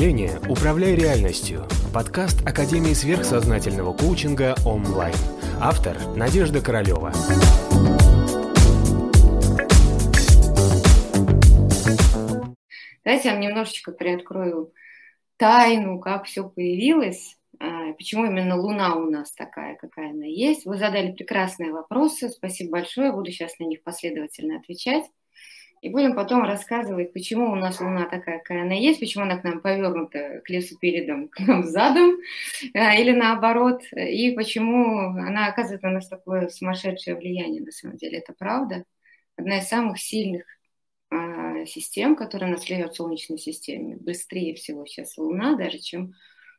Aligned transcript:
мышления 0.00 0.40
«Управляй 0.48 0.94
реальностью»– 0.94 1.66
подкаст 1.92 2.40
Академии 2.48 2.94
сверхсознательного 2.94 3.92
коучинга 3.92 4.54
онлайн. 4.64 5.14
Автор– 5.60 5.94
Надежда 6.16 6.62
Королева. 6.62 7.12
Давайте 13.04 13.28
я 13.28 13.34
вам 13.34 13.42
немножечко 13.42 13.92
приоткрою 13.92 14.72
тайну, 15.36 15.98
как 15.98 16.24
все 16.24 16.48
появилось, 16.48 17.36
а, 17.58 17.92
почему 17.92 18.24
именно 18.24 18.56
Луна 18.56 18.96
у 18.96 19.10
нас 19.10 19.32
такая, 19.32 19.76
какая 19.76 20.12
она 20.12 20.24
есть. 20.24 20.64
Вы 20.64 20.78
задали 20.78 21.12
прекрасные 21.12 21.72
вопросы, 21.72 22.30
спасибо 22.30 22.70
большое, 22.70 23.12
буду 23.12 23.30
сейчас 23.30 23.58
на 23.58 23.64
них 23.64 23.82
последовательно 23.82 24.56
отвечать. 24.56 25.04
И 25.80 25.88
будем 25.88 26.14
потом 26.14 26.42
рассказывать, 26.42 27.14
почему 27.14 27.50
у 27.50 27.54
нас 27.54 27.80
Луна 27.80 28.04
такая, 28.04 28.38
какая 28.38 28.62
она 28.62 28.74
есть, 28.74 29.00
почему 29.00 29.24
она 29.24 29.38
к 29.38 29.44
нам 29.44 29.60
повернута 29.60 30.42
к 30.44 30.50
лесу 30.50 30.76
передом, 30.78 31.28
к 31.28 31.40
нам 31.40 31.64
задом, 31.64 32.18
а, 32.74 32.94
или 32.94 33.12
наоборот, 33.12 33.82
и 33.92 34.32
почему 34.32 35.06
она 35.18 35.46
оказывает 35.46 35.82
на 35.82 35.90
нас 35.90 36.08
такое 36.08 36.48
сумасшедшее 36.48 37.16
влияние, 37.16 37.62
на 37.62 37.72
самом 37.72 37.96
деле. 37.96 38.18
Это 38.18 38.34
правда. 38.34 38.84
Одна 39.36 39.58
из 39.58 39.68
самых 39.68 39.98
сильных 39.98 40.44
а, 41.08 41.64
систем, 41.64 42.14
которая 42.14 42.50
нас 42.50 42.62
в 42.62 42.94
Солнечной 42.94 43.38
системе. 43.38 43.96
Быстрее 43.96 44.54
всего 44.54 44.84
сейчас 44.84 45.16
Луна 45.16 45.56
даже, 45.56 45.78
чем 45.78 46.12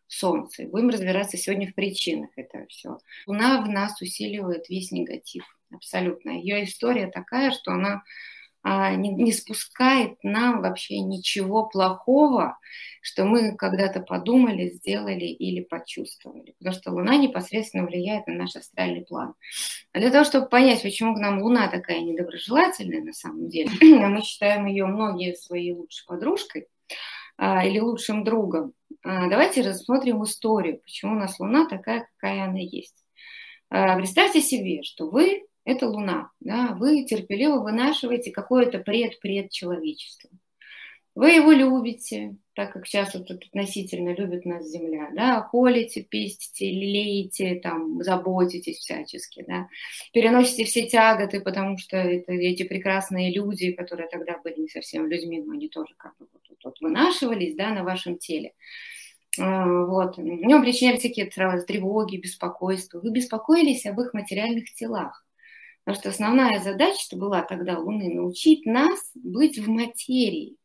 Солнце. 0.08 0.63
Будем 0.63 0.89
разбираться 0.89 1.38
сегодня 1.38 1.67
в 1.67 1.75
причинах 1.75 2.31
этого 2.35 2.66
всего. 2.67 2.99
Луна 3.27 3.61
в 3.61 3.69
нас 3.69 4.02
усиливает 4.02 4.67
весь 4.67 4.91
негатив. 4.91 5.45
Абсолютно. 5.72 6.31
Ее 6.31 6.63
история 6.66 7.08
такая, 7.08 7.52
что 7.52 7.72
она 7.72 8.03
не, 8.63 9.09
не 9.09 9.31
спускает 9.33 10.17
нам 10.23 10.61
вообще 10.61 10.99
ничего 10.99 11.65
плохого, 11.65 12.58
что 13.02 13.25
мы 13.25 13.55
когда-то 13.55 14.02
подумали, 14.02 14.69
сделали 14.69 15.25
или 15.25 15.61
почувствовали. 15.61 16.53
Потому 16.59 16.75
что 16.75 16.91
Луна 16.91 17.17
непосредственно 17.17 17.86
влияет 17.86 18.27
на 18.27 18.36
наш 18.36 18.55
астральный 18.55 19.03
план. 19.03 19.33
А 19.94 19.99
для 19.99 20.11
того, 20.11 20.23
чтобы 20.23 20.47
понять, 20.47 20.83
почему 20.83 21.16
к 21.16 21.19
нам 21.19 21.41
Луна 21.41 21.67
такая 21.67 22.02
недоброжелательная 22.02 23.02
на 23.02 23.13
самом 23.13 23.49
деле, 23.49 23.71
мы 23.81 24.21
считаем 24.21 24.67
ее 24.67 24.86
многие 24.86 25.36
своей 25.36 25.73
лучшей 25.73 26.05
подружкой 26.05 26.67
а, 27.38 27.66
или 27.66 27.80
лучшим 27.80 28.23
другом, 28.23 28.73
а, 29.03 29.27
давайте 29.27 29.61
рассмотрим 29.61 30.23
историю, 30.23 30.80
почему 30.83 31.14
у 31.14 31.19
нас 31.19 31.39
Луна 31.39 31.67
такая, 31.67 32.08
какая 32.16 32.45
она 32.45 32.59
есть. 32.59 33.03
А, 33.69 33.95
представьте 33.97 34.41
себе, 34.41 34.83
что 34.83 35.09
вы 35.09 35.47
это 35.66 35.88
Луна. 35.88 36.31
Да? 36.40 36.76
Вы 36.80 37.04
терпеливо 37.04 37.59
вынашиваете 37.59 38.31
какое-то 38.31 38.80
пред-пред 38.80 39.52
человечество. 39.52 40.30
Вы 41.14 41.31
его 41.31 41.52
любите, 41.52 42.38
так 42.54 42.72
как 42.72 42.88
сейчас 42.88 43.14
вот 43.14 43.30
относительно 43.30 44.16
любит 44.16 44.45
нас 44.45 44.66
Земля, 44.70 45.09
да, 45.14 45.42
холите, 45.42 46.04
пестите, 46.04 46.72
лелеете, 46.72 47.56
там, 47.56 48.02
заботитесь 48.02 48.78
всячески, 48.78 49.44
да, 49.45 49.67
переносите 50.14 50.64
все 50.64 50.88
тяготы, 50.88 51.42
потому 51.42 51.78
что 51.78 51.98
это 51.98 52.32
эти 52.32 52.64
прекрасные 52.64 53.34
люди, 53.34 53.73
которые 53.73 54.08
тогда 54.08 54.38
были 54.42 54.62
не 54.62 54.70
совсем 54.70 55.06
людьми, 55.08 55.44
но 55.45 55.52
они 55.52 55.67
тоже 55.67 55.94
как 55.98 56.16
бы 56.17 56.28
вот, 56.32 56.42
вот, 56.48 56.59
вот 56.64 56.80
вынашивались, 56.80 57.56
да, 57.56 57.72
на 57.72 57.84
вашем 57.84 58.17
теле. 58.17 58.54
А, 59.39 59.66
вот. 59.86 60.17
Мне 60.17 60.59
причиняли 60.62 60.98
всякие 60.98 61.26
тревоги, 61.26 62.17
беспокойства. 62.17 63.00
Вы 63.00 63.12
беспокоились 63.12 63.86
об 63.86 64.00
их 64.02 64.14
материальных 64.14 64.73
телах. 64.73 65.26
Потому 65.83 65.99
что 65.99 66.09
основная 66.09 66.59
задача 66.59 67.15
была 67.15 67.41
тогда 67.41 67.79
Луны 67.79 68.13
научить 68.13 68.65
нас 68.65 68.99
быть 69.15 69.57
в 69.57 69.67
материи, 69.67 70.57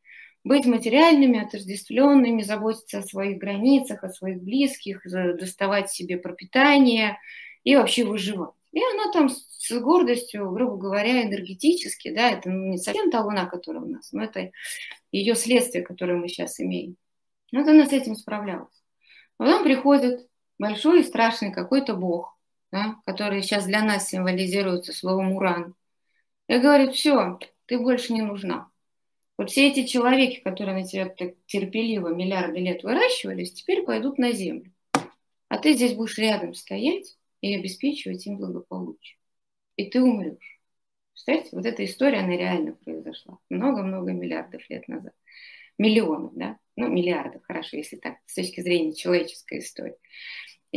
быть 0.44 0.66
материальными, 0.66 1.44
отождествленными, 1.44 2.42
заботиться 2.42 2.98
о 2.98 3.02
своих 3.02 3.38
границах, 3.38 4.04
о 4.04 4.10
своих 4.10 4.42
близких, 4.42 5.02
доставать 5.04 5.90
себе 5.90 6.18
пропитание 6.18 7.18
и 7.64 7.74
вообще 7.76 8.04
выживать. 8.04 8.50
И 8.72 8.78
она 8.78 9.10
там 9.10 9.30
с 9.30 9.72
гордостью, 9.80 10.50
грубо 10.50 10.76
говоря, 10.76 11.22
энергетически, 11.22 12.14
да, 12.14 12.30
это 12.30 12.50
не 12.50 12.76
совсем 12.76 13.10
та 13.10 13.22
луна, 13.22 13.46
которая 13.46 13.82
у 13.82 13.88
нас, 13.88 14.12
но 14.12 14.22
это 14.22 14.50
ее 15.10 15.34
следствие, 15.34 15.82
которое 15.82 16.18
мы 16.18 16.28
сейчас 16.28 16.60
имеем. 16.60 16.96
Вот 17.52 17.66
она 17.66 17.86
с 17.86 17.92
этим 17.92 18.16
справлялась. 18.16 18.84
Потом 19.38 19.64
приходит 19.64 20.28
большой 20.58 21.00
и 21.00 21.04
страшный 21.04 21.52
какой-то 21.52 21.94
бог, 21.94 22.35
да, 22.72 22.96
который 23.06 23.42
сейчас 23.42 23.66
для 23.66 23.82
нас 23.82 24.08
символизируется 24.08 24.92
словом 24.92 25.32
уран, 25.32 25.74
и 26.48 26.58
говорит, 26.58 26.94
все, 26.94 27.38
ты 27.66 27.78
больше 27.78 28.12
не 28.12 28.22
нужна. 28.22 28.70
Вот 29.38 29.50
все 29.50 29.68
эти 29.68 29.84
человеки, 29.84 30.40
которые 30.40 30.82
на 30.82 30.86
тебя 30.86 31.08
так 31.08 31.34
терпеливо 31.46 32.08
миллиарды 32.08 32.58
лет 32.58 32.82
выращивались, 32.82 33.52
теперь 33.52 33.82
пойдут 33.82 34.18
на 34.18 34.32
землю. 34.32 34.72
А 35.48 35.58
ты 35.58 35.74
здесь 35.74 35.94
будешь 35.94 36.18
рядом 36.18 36.54
стоять 36.54 37.16
и 37.40 37.54
обеспечивать 37.54 38.26
им 38.26 38.38
благополучие. 38.38 39.18
И 39.76 39.90
ты 39.90 40.00
умрешь. 40.00 40.60
Представляете, 41.12 41.50
вот 41.52 41.66
эта 41.66 41.84
история, 41.84 42.18
она 42.18 42.36
реально 42.36 42.72
произошла. 42.72 43.38
Много-много 43.50 44.12
миллиардов 44.12 44.68
лет 44.70 44.88
назад. 44.88 45.14
Миллионов, 45.78 46.34
да? 46.34 46.58
Ну, 46.76 46.88
миллиардов, 46.88 47.42
хорошо, 47.44 47.76
если 47.76 47.96
так, 47.96 48.16
с 48.26 48.34
точки 48.34 48.60
зрения 48.60 48.94
человеческой 48.94 49.58
истории. 49.58 49.96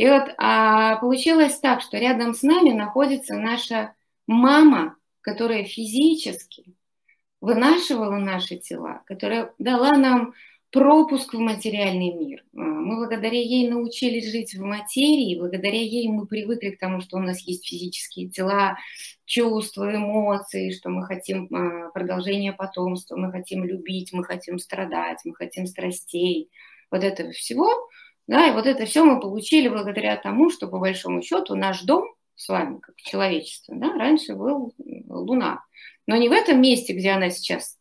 И 0.00 0.08
вот 0.08 0.30
а, 0.38 0.96
получилось 0.96 1.58
так, 1.58 1.82
что 1.82 1.98
рядом 1.98 2.32
с 2.32 2.42
нами 2.42 2.70
находится 2.70 3.34
наша 3.36 3.92
мама, 4.26 4.96
которая 5.20 5.64
физически 5.64 6.74
вынашивала 7.42 8.16
наши 8.16 8.56
тела, 8.56 9.02
которая 9.04 9.52
дала 9.58 9.98
нам 9.98 10.32
пропуск 10.70 11.34
в 11.34 11.38
материальный 11.38 12.14
мир. 12.14 12.42
А, 12.54 12.60
мы 12.60 12.96
благодаря 12.96 13.38
ей 13.38 13.68
научились 13.68 14.30
жить 14.30 14.54
в 14.54 14.62
материи, 14.62 15.38
благодаря 15.38 15.82
ей 15.82 16.08
мы 16.08 16.26
привыкли 16.26 16.70
к 16.70 16.78
тому, 16.78 17.02
что 17.02 17.18
у 17.18 17.20
нас 17.20 17.40
есть 17.40 17.68
физические 17.68 18.30
тела, 18.30 18.78
чувства, 19.26 19.94
эмоции, 19.94 20.70
что 20.70 20.88
мы 20.88 21.04
хотим 21.04 21.46
а, 21.54 21.90
продолжения 21.90 22.54
потомства, 22.54 23.16
мы 23.16 23.30
хотим 23.30 23.66
любить, 23.66 24.14
мы 24.14 24.24
хотим 24.24 24.58
страдать, 24.58 25.18
мы 25.26 25.34
хотим 25.34 25.66
страстей, 25.66 26.48
вот 26.90 27.04
этого 27.04 27.32
всего. 27.32 27.89
Да, 28.30 28.46
и 28.46 28.52
вот 28.52 28.64
это 28.64 28.86
все 28.86 29.04
мы 29.04 29.18
получили 29.18 29.66
благодаря 29.66 30.16
тому, 30.16 30.50
что, 30.50 30.68
по 30.68 30.78
большому 30.78 31.20
счету, 31.20 31.56
наш 31.56 31.82
дом 31.82 32.14
с 32.36 32.48
вами, 32.48 32.78
как 32.78 32.94
человечество, 32.94 33.74
да, 33.74 33.92
раньше 33.94 34.36
был 34.36 34.72
Луна. 35.08 35.64
Но 36.06 36.14
не 36.14 36.28
в 36.28 36.32
этом 36.32 36.62
месте, 36.62 36.92
где 36.92 37.10
она 37.10 37.30
сейчас 37.30 37.76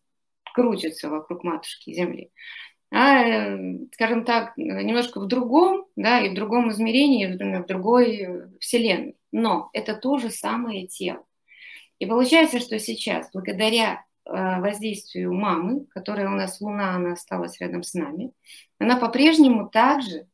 крутится 0.55 1.07
вокруг 1.07 1.43
матушки 1.43 1.93
Земли, 1.93 2.31
а, 2.89 3.21
э, 3.21 3.77
скажем 3.93 4.25
так, 4.25 4.57
немножко 4.57 5.19
в 5.19 5.27
другом, 5.27 5.85
да, 5.95 6.19
и 6.19 6.31
в 6.31 6.33
другом 6.33 6.71
измерении, 6.71 7.27
в 7.27 7.67
другой 7.67 8.57
вселенной. 8.59 9.17
Но 9.31 9.69
это 9.73 9.93
то 9.93 10.17
же 10.17 10.31
самое 10.31 10.87
тело. 10.87 11.23
И 11.99 12.07
получается, 12.07 12.59
что 12.59 12.79
сейчас, 12.79 13.29
благодаря 13.31 14.03
э, 14.25 14.31
воздействию 14.61 15.31
мамы, 15.31 15.85
которая 15.91 16.27
у 16.27 16.35
нас 16.35 16.59
Луна, 16.59 16.95
она 16.95 17.11
осталась 17.11 17.61
рядом 17.61 17.83
с 17.83 17.93
нами, 17.93 18.31
она 18.79 18.97
по-прежнему 18.97 19.69
также 19.69 20.27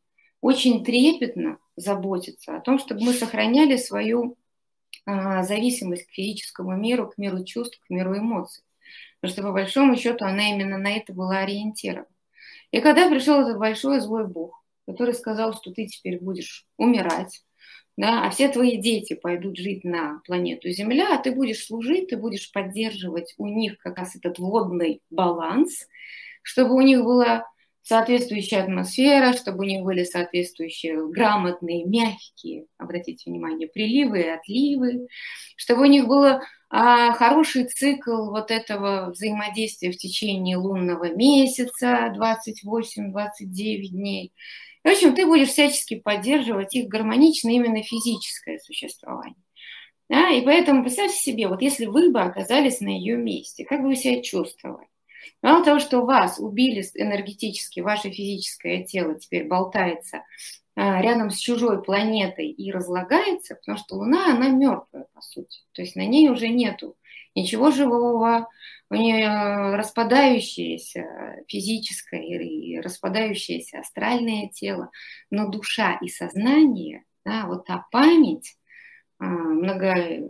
очень 0.46 0.86
трепетно 0.86 1.58
заботится 1.76 2.56
о 2.56 2.62
том, 2.62 2.78
чтобы 2.78 3.02
мы 3.02 3.14
сохраняли 3.14 3.78
свою 3.78 4.38
а, 5.08 5.42
зависимость 5.42 6.06
к 6.06 6.12
физическому 6.12 6.78
миру, 6.78 7.10
к 7.10 7.18
миру 7.18 7.44
чувств, 7.44 7.80
к 7.80 7.90
миру 7.90 8.16
эмоций. 8.16 8.64
Потому 9.20 9.34
что, 9.34 9.42
по 9.42 9.52
большому 9.52 9.98
счету, 9.98 10.24
она 10.24 10.52
именно 10.52 10.78
на 10.78 10.96
это 10.96 11.14
была 11.14 11.40
ориентирована. 11.40 12.06
И 12.70 12.80
когда 12.80 13.10
пришел 13.10 13.42
этот 13.42 13.58
большой 13.58 14.00
злой 14.02 14.28
бог, 14.28 14.64
который 14.86 15.16
сказал, 15.16 15.56
что 15.56 15.72
ты 15.72 15.88
теперь 15.88 16.20
будешь 16.20 16.68
умирать, 16.78 17.44
да, 17.98 18.28
а 18.28 18.30
все 18.30 18.48
твои 18.48 18.78
дети 18.78 19.16
пойдут 19.16 19.58
жить 19.58 19.84
на 19.84 20.22
планету 20.28 20.70
Земля, 20.70 21.16
а 21.16 21.18
ты 21.18 21.32
будешь 21.32 21.66
служить, 21.66 22.10
ты 22.10 22.18
будешь 22.18 22.52
поддерживать 22.52 23.34
у 23.40 23.48
них 23.48 23.80
как 23.80 23.98
раз 23.98 24.16
этот 24.16 24.38
водный 24.38 25.02
баланс, 25.10 25.88
чтобы 26.44 26.76
у 26.76 26.82
них 26.82 27.04
было 27.04 27.48
соответствующая 27.86 28.64
атмосфера, 28.64 29.34
чтобы 29.34 29.60
у 29.60 29.68
них 29.68 29.84
были 29.84 30.04
соответствующие 30.04 31.08
грамотные, 31.08 31.86
мягкие, 31.86 32.66
обратите 32.80 33.30
внимание, 33.30 33.68
приливы 33.68 34.22
и 34.22 34.28
отливы, 34.28 35.08
чтобы 35.56 35.84
у 35.84 35.86
них 35.86 36.08
был 36.08 36.40
а, 36.72 37.14
хороший 37.14 37.66
цикл 37.66 38.32
вот 38.32 38.50
этого 38.50 39.12
взаимодействия 39.12 39.92
в 39.92 39.98
течение 39.98 40.58
лунного 40.58 41.14
месяца, 41.14 42.12
28-29 42.18 43.88
дней. 43.92 44.34
В 44.84 44.88
общем, 44.88 45.14
ты 45.14 45.28
будешь 45.28 45.50
всячески 45.50 46.00
поддерживать 46.00 46.76
их 46.76 46.88
гармоничное 46.88 47.54
именно 47.54 47.84
физическое 47.84 48.58
существование. 48.58 49.38
Да? 50.10 50.32
И 50.32 50.44
поэтому 50.44 50.82
представьте 50.82 51.18
себе, 51.18 51.48
вот 51.48 51.62
если 51.62 51.86
вы 51.86 52.10
бы 52.10 52.22
оказались 52.22 52.80
на 52.82 52.90
ее 52.90 53.16
месте, 53.16 53.64
как 53.64 53.82
бы 53.82 53.90
вы 53.90 53.96
себя 53.96 54.24
чувствовали? 54.24 54.88
Мало 55.42 55.64
того, 55.64 55.80
что 55.80 56.06
вас 56.06 56.40
убили 56.40 56.84
энергетически, 56.96 57.80
ваше 57.80 58.10
физическое 58.10 58.84
тело 58.84 59.20
теперь 59.20 59.48
болтается 59.48 60.24
а, 60.76 61.02
рядом 61.02 61.30
с 61.30 61.38
чужой 61.38 61.82
планетой 61.82 62.50
и 62.50 62.72
разлагается, 62.72 63.56
потому 63.56 63.78
что 63.78 63.96
Луна, 63.96 64.34
она 64.36 64.50
мертвая, 64.50 65.08
по 65.14 65.22
сути. 65.22 65.62
То 65.72 65.82
есть 65.82 65.96
на 65.96 66.06
ней 66.06 66.30
уже 66.30 66.50
нету 66.50 66.98
ничего 67.34 67.72
живого, 67.72 68.50
у 68.90 68.96
нее 68.96 69.76
распадающееся 69.76 71.44
физическое 71.48 72.22
и 72.22 72.80
распадающееся 72.80 73.80
астральное 73.80 74.50
тело, 74.50 74.90
но 75.30 75.50
душа 75.50 75.98
и 76.02 76.08
сознание, 76.08 77.04
да, 77.26 77.46
вот 77.48 77.66
та 77.66 77.86
память, 77.92 78.58
а, 79.20 79.26
много 79.26 80.30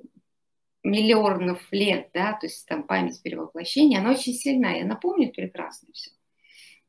миллионов 0.86 1.60
лет, 1.72 2.10
да, 2.14 2.34
то 2.34 2.46
есть 2.46 2.66
там 2.68 2.84
память 2.84 3.22
перевоплощения, 3.22 4.00
она 4.00 4.12
очень 4.12 4.34
сильная, 4.34 4.78
и 4.78 4.82
она 4.84 4.96
помнит 4.96 5.36
прекрасно 5.36 5.90
все. 5.94 6.12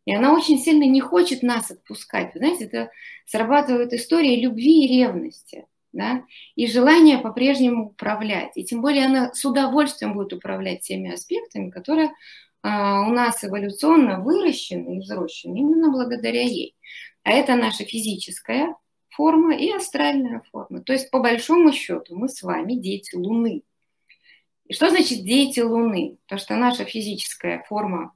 И 0.05 0.15
она 0.15 0.33
очень 0.33 0.59
сильно 0.59 0.85
не 0.85 1.01
хочет 1.01 1.43
нас 1.43 1.71
отпускать. 1.71 2.33
Вы 2.35 2.39
знаете, 2.39 2.67
это 2.67 2.91
срабатывает 3.25 3.93
история 3.93 4.41
любви 4.41 4.85
и 4.85 4.99
ревности, 4.99 5.67
да, 5.93 6.25
и 6.55 6.67
желание 6.69 7.19
по-прежнему 7.19 7.87
управлять. 7.87 8.53
И 8.57 8.65
тем 8.65 8.83
более 8.83 9.07
она 9.07 9.35
с 9.35 9.45
удовольствием 9.45 10.15
будет 10.15 10.33
управлять 10.33 10.83
теми 10.83 11.13
аспектами, 11.13 11.71
которые 11.71 12.13
а, 12.63 13.09
у 13.09 13.13
нас 13.13 13.43
эволюционно 13.43 14.21
выращены 14.21 14.97
и 14.97 15.01
взрослены 15.01 15.59
именно 15.59 15.91
благодаря 15.91 16.43
ей. 16.43 16.77
А 17.25 17.33
это 17.33 17.57
наша 17.57 17.85
физическая 17.85 18.77
форма 19.11 19.57
и 19.57 19.71
астральная 19.71 20.43
форма. 20.53 20.83
То 20.83 20.93
есть, 20.93 21.11
по 21.11 21.19
большому 21.19 21.73
счету, 21.73 22.15
мы 22.15 22.29
с 22.29 22.43
вами 22.43 22.75
дети 22.75 23.17
Луны. 23.17 23.63
И 24.69 24.75
что 24.75 24.91
значит 24.91 25.25
дети 25.25 25.61
Луны? 25.61 26.19
Потому 26.25 26.41
что 26.41 26.57
наша 26.57 26.85
физическая 26.85 27.63
форма 27.69 28.15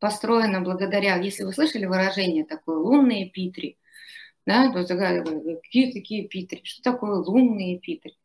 построена 0.00 0.60
благодаря, 0.60 1.16
если 1.16 1.44
вы 1.44 1.52
слышали 1.52 1.86
выражение 1.86 2.44
такое, 2.44 2.76
лунные 2.76 3.30
питри, 3.30 3.78
да, 4.44 4.72
то 4.72 4.84
какие 5.62 5.92
такие 5.92 6.28
питри, 6.28 6.60
что 6.64 6.82
такое 6.82 7.16
лунные 7.16 7.78
питри? 7.78 8.16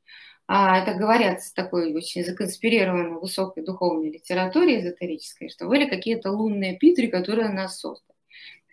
А 0.47 0.79
это 0.79 0.97
говорят 0.97 1.43
с 1.43 1.53
такой 1.53 1.93
очень 1.93 2.25
законспирированной 2.25 3.19
высокой 3.19 3.63
духовной 3.63 4.09
литературе 4.09 4.79
эзотерической, 4.79 5.49
что 5.49 5.67
были 5.67 5.87
какие-то 5.87 6.31
лунные 6.31 6.75
питри, 6.75 7.07
которые 7.07 7.49
нас 7.49 7.79
создали. 7.79 8.17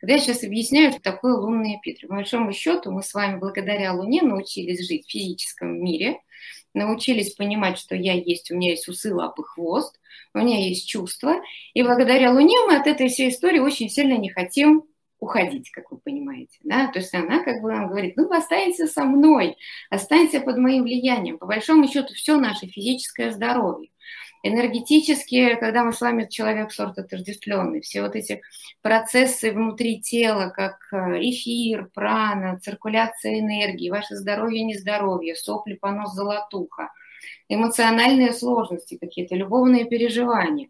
Когда 0.00 0.14
я 0.14 0.18
сейчас 0.18 0.42
объясняю, 0.42 0.92
что 0.92 1.02
такое 1.02 1.34
лунные 1.34 1.78
питри, 1.82 2.08
по 2.08 2.14
большому 2.14 2.52
счету 2.52 2.90
мы 2.92 3.02
с 3.02 3.12
вами 3.12 3.38
благодаря 3.38 3.92
Луне 3.92 4.22
научились 4.22 4.86
жить 4.86 5.06
в 5.06 5.10
физическом 5.10 5.82
мире, 5.82 6.18
научились 6.76 7.34
понимать, 7.34 7.78
что 7.78 7.96
я 7.96 8.12
есть, 8.12 8.50
у 8.50 8.56
меня 8.56 8.70
есть 8.70 8.86
усы, 8.88 9.12
лапы, 9.12 9.42
хвост, 9.42 9.98
у 10.34 10.38
меня 10.38 10.58
есть 10.58 10.88
чувства, 10.88 11.40
и 11.74 11.82
благодаря 11.82 12.32
Луне 12.32 12.56
мы 12.66 12.76
от 12.76 12.86
этой 12.86 13.08
всей 13.08 13.30
истории 13.30 13.58
очень 13.58 13.88
сильно 13.88 14.16
не 14.16 14.30
хотим 14.30 14.84
уходить, 15.18 15.70
как 15.70 15.90
вы 15.90 15.98
понимаете. 15.98 16.58
Да? 16.62 16.88
То 16.88 16.98
есть 16.98 17.14
она 17.14 17.42
как 17.42 17.62
бы 17.62 17.72
нам 17.72 17.88
говорит, 17.88 18.16
ну, 18.16 18.28
вы 18.28 18.36
останетесь 18.36 18.92
со 18.92 19.04
мной, 19.04 19.56
останьтесь 19.90 20.42
под 20.42 20.58
моим 20.58 20.82
влиянием. 20.84 21.38
По 21.38 21.46
большому 21.46 21.88
счету, 21.88 22.12
все 22.14 22.36
наше 22.36 22.66
физическое 22.66 23.30
здоровье 23.32 23.90
энергетически, 24.48 25.56
когда 25.56 25.84
мы 25.84 25.92
с 25.92 26.00
вами 26.00 26.26
человек 26.28 26.72
сорт 26.72 26.98
отождествленный, 26.98 27.80
все 27.80 28.02
вот 28.02 28.14
эти 28.16 28.42
процессы 28.82 29.52
внутри 29.52 30.00
тела, 30.00 30.50
как 30.50 30.78
э, 30.92 31.20
эфир, 31.20 31.88
прана, 31.94 32.58
циркуляция 32.60 33.40
энергии, 33.40 33.90
ваше 33.90 34.16
здоровье, 34.16 34.64
нездоровье, 34.64 35.36
сопли, 35.36 35.74
понос, 35.74 36.14
золотуха, 36.14 36.90
эмоциональные 37.48 38.32
сложности 38.32 38.96
какие-то, 38.96 39.34
любовные 39.34 39.84
переживания. 39.84 40.68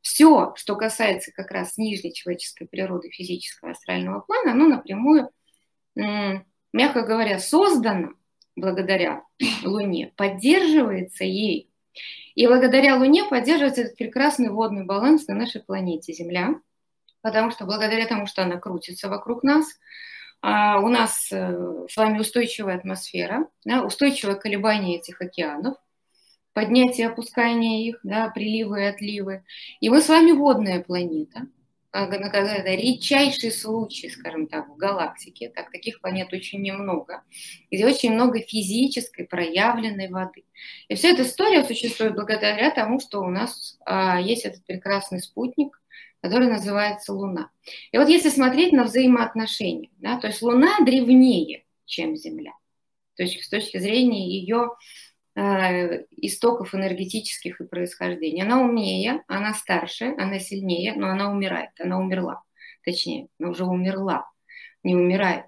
Все, 0.00 0.52
что 0.56 0.76
касается 0.76 1.32
как 1.32 1.50
раз 1.50 1.76
нижней 1.76 2.14
человеческой 2.14 2.68
природы 2.68 3.10
физического 3.10 3.72
астрального 3.72 4.20
плана, 4.20 4.52
оно 4.52 4.68
напрямую, 4.68 5.30
мягко 5.96 7.02
говоря, 7.02 7.40
создано 7.40 8.10
благодаря 8.54 9.24
Луне, 9.64 10.12
поддерживается 10.16 11.24
ей 11.24 11.70
и 12.34 12.46
благодаря 12.46 12.96
Луне 12.96 13.24
поддерживается 13.24 13.82
этот 13.82 13.96
прекрасный 13.96 14.50
водный 14.50 14.84
баланс 14.84 15.26
на 15.26 15.34
нашей 15.34 15.62
планете 15.62 16.12
Земля, 16.12 16.54
потому 17.22 17.50
что 17.50 17.64
благодаря 17.64 18.06
тому, 18.06 18.26
что 18.26 18.42
она 18.42 18.56
крутится 18.56 19.08
вокруг 19.08 19.42
нас, 19.42 19.66
а, 20.42 20.80
у 20.80 20.88
нас 20.88 21.28
э, 21.32 21.86
с 21.90 21.96
вами 21.96 22.18
устойчивая 22.18 22.76
атмосфера, 22.76 23.48
да, 23.64 23.82
устойчивое 23.82 24.34
колебание 24.34 24.98
этих 24.98 25.20
океанов, 25.20 25.76
поднятие, 26.52 27.08
опускание 27.08 27.88
их, 27.88 27.98
да, 28.02 28.28
приливы 28.28 28.82
и 28.82 28.86
отливы. 28.86 29.44
И 29.80 29.88
мы 29.88 30.00
с 30.00 30.08
вами 30.08 30.32
водная 30.32 30.82
планета 30.82 31.46
редчайший 32.04 33.50
случай, 33.50 34.08
скажем 34.10 34.46
так, 34.46 34.68
в 34.68 34.76
галактике, 34.76 35.48
так, 35.48 35.70
таких 35.70 36.00
планет 36.00 36.32
очень 36.32 36.60
немного, 36.60 37.22
где 37.70 37.86
очень 37.86 38.12
много 38.12 38.40
физической 38.40 39.24
проявленной 39.24 40.08
воды. 40.08 40.44
И 40.88 40.94
вся 40.94 41.08
эта 41.08 41.22
история 41.22 41.64
существует 41.64 42.14
благодаря 42.14 42.70
тому, 42.70 43.00
что 43.00 43.20
у 43.20 43.28
нас 43.28 43.78
а, 43.84 44.20
есть 44.20 44.44
этот 44.44 44.64
прекрасный 44.66 45.20
спутник, 45.20 45.80
который 46.20 46.48
называется 46.48 47.12
Луна. 47.12 47.50
И 47.92 47.98
вот 47.98 48.08
если 48.08 48.28
смотреть 48.28 48.72
на 48.72 48.84
взаимоотношения, 48.84 49.90
да, 49.98 50.18
то 50.18 50.26
есть 50.26 50.42
Луна 50.42 50.78
древнее, 50.80 51.64
чем 51.86 52.16
Земля. 52.16 52.52
То 53.16 53.22
есть 53.22 53.42
с 53.42 53.48
точки 53.48 53.78
зрения 53.78 54.28
ее 54.28 54.70
истоков 55.36 56.74
энергетических 56.74 57.60
и 57.60 57.66
происхождения. 57.66 58.44
Она 58.44 58.60
умнее, 58.60 59.22
она 59.28 59.52
старше, 59.52 60.14
она 60.16 60.38
сильнее, 60.38 60.94
но 60.94 61.08
она 61.08 61.30
умирает, 61.30 61.70
она 61.78 61.98
умерла. 61.98 62.42
Точнее, 62.84 63.28
она 63.38 63.50
уже 63.50 63.64
умерла, 63.64 64.30
не 64.82 64.96
умирает. 64.96 65.44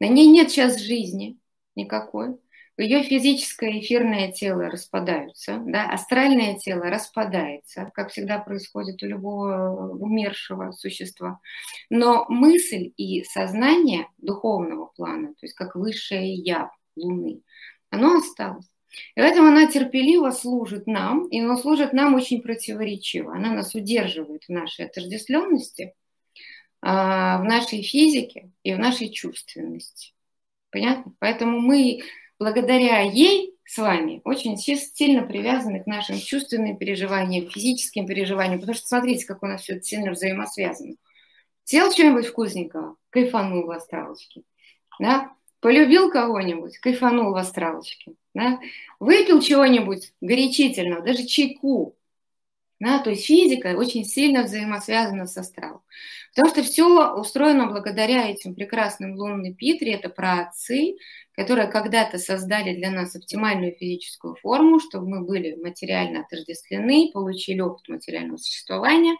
На 0.00 0.08
ней 0.08 0.28
нет 0.28 0.50
сейчас 0.50 0.80
жизни 0.80 1.38
никакой. 1.74 2.36
Ее 2.78 3.02
физическое 3.02 3.80
эфирное 3.80 4.30
тело 4.32 4.68
распадаются, 4.68 5.62
да, 5.64 5.88
астральное 5.88 6.56
тело 6.56 6.90
распадается, 6.90 7.90
как 7.94 8.10
всегда 8.10 8.38
происходит 8.38 9.02
у 9.02 9.06
любого 9.06 9.94
умершего 9.96 10.72
существа. 10.72 11.40
Но 11.88 12.26
мысль 12.28 12.92
и 12.98 13.24
сознание 13.24 14.08
духовного 14.18 14.86
плана, 14.94 15.28
то 15.28 15.46
есть 15.46 15.54
как 15.54 15.74
высшее 15.74 16.34
я 16.34 16.70
Луны, 16.96 17.40
оно 17.88 18.18
осталось. 18.18 18.70
И 19.14 19.20
поэтому 19.20 19.48
она 19.48 19.66
терпеливо 19.66 20.30
служит 20.30 20.86
нам, 20.86 21.26
и 21.28 21.40
она 21.40 21.56
служит 21.56 21.92
нам 21.92 22.14
очень 22.14 22.42
противоречиво. 22.42 23.34
Она 23.34 23.52
нас 23.52 23.74
удерживает 23.74 24.44
в 24.44 24.48
нашей 24.50 24.86
отождествленности, 24.86 25.94
а, 26.82 27.38
в 27.38 27.44
нашей 27.44 27.82
физике 27.82 28.50
и 28.62 28.74
в 28.74 28.78
нашей 28.78 29.10
чувственности. 29.10 30.14
Понятно? 30.70 31.14
Поэтому 31.18 31.60
мы 31.60 32.00
благодаря 32.38 33.00
ей 33.00 33.54
с 33.64 33.78
вами 33.78 34.20
очень 34.24 34.56
сильно 34.56 35.26
привязаны 35.26 35.82
к 35.82 35.86
нашим 35.86 36.18
чувственным 36.18 36.76
переживаниям, 36.76 37.50
физическим 37.50 38.06
переживаниям, 38.06 38.60
потому 38.60 38.76
что 38.76 38.86
смотрите, 38.86 39.26
как 39.26 39.42
у 39.42 39.46
нас 39.46 39.62
все 39.62 39.74
это 39.74 39.82
сильно 39.82 40.12
взаимосвязано. 40.12 40.94
Съел 41.64 41.90
что-нибудь 41.90 42.26
вкусненького, 42.26 42.96
кайфанул 43.10 43.66
в 43.66 43.70
астралочке. 43.72 44.42
Да? 45.00 45.32
Полюбил 45.60 46.10
кого-нибудь, 46.10 46.78
кайфанул 46.78 47.32
в 47.32 47.36
астралочке. 47.36 48.12
Да? 48.34 48.60
Выпил 49.00 49.40
чего-нибудь 49.40 50.12
горячительного, 50.20 51.02
даже 51.02 51.24
чайку. 51.24 51.96
Да? 52.78 52.98
То 52.98 53.10
есть 53.10 53.24
физика 53.24 53.74
очень 53.76 54.04
сильно 54.04 54.42
взаимосвязана 54.42 55.26
с 55.26 55.36
астралом. 55.36 55.80
Потому 56.34 56.52
что 56.52 56.62
все 56.62 57.14
устроено 57.14 57.66
благодаря 57.68 58.28
этим 58.28 58.54
прекрасным 58.54 59.16
лунным 59.16 59.54
Питре. 59.54 59.94
Это 59.94 60.10
праотцы, 60.10 60.96
которые 61.32 61.68
когда-то 61.68 62.18
создали 62.18 62.74
для 62.76 62.90
нас 62.90 63.16
оптимальную 63.16 63.72
физическую 63.72 64.36
форму, 64.36 64.78
чтобы 64.78 65.08
мы 65.08 65.24
были 65.24 65.54
материально 65.54 66.20
отождествлены, 66.20 67.10
получили 67.12 67.60
опыт 67.60 67.88
материального 67.88 68.36
существования. 68.36 69.16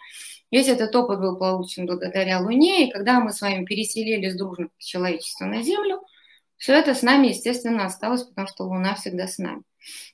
Весь 0.50 0.68
этот 0.68 0.94
опыт 0.94 1.18
был 1.18 1.38
получен 1.38 1.86
благодаря 1.86 2.40
Луне, 2.40 2.86
и 2.86 2.92
когда 2.92 3.20
мы 3.20 3.32
с 3.32 3.40
вами 3.40 3.64
переселились 3.64 4.36
дружно 4.36 4.68
человечество 4.76 5.46
на 5.46 5.62
Землю– 5.62 6.02
все 6.56 6.74
это 6.74 6.94
с 6.94 7.02
нами, 7.02 7.28
естественно, 7.28 7.84
осталось, 7.84 8.24
потому 8.24 8.48
что 8.48 8.64
Луна 8.64 8.94
всегда 8.94 9.26
с 9.26 9.38
нами. 9.38 9.62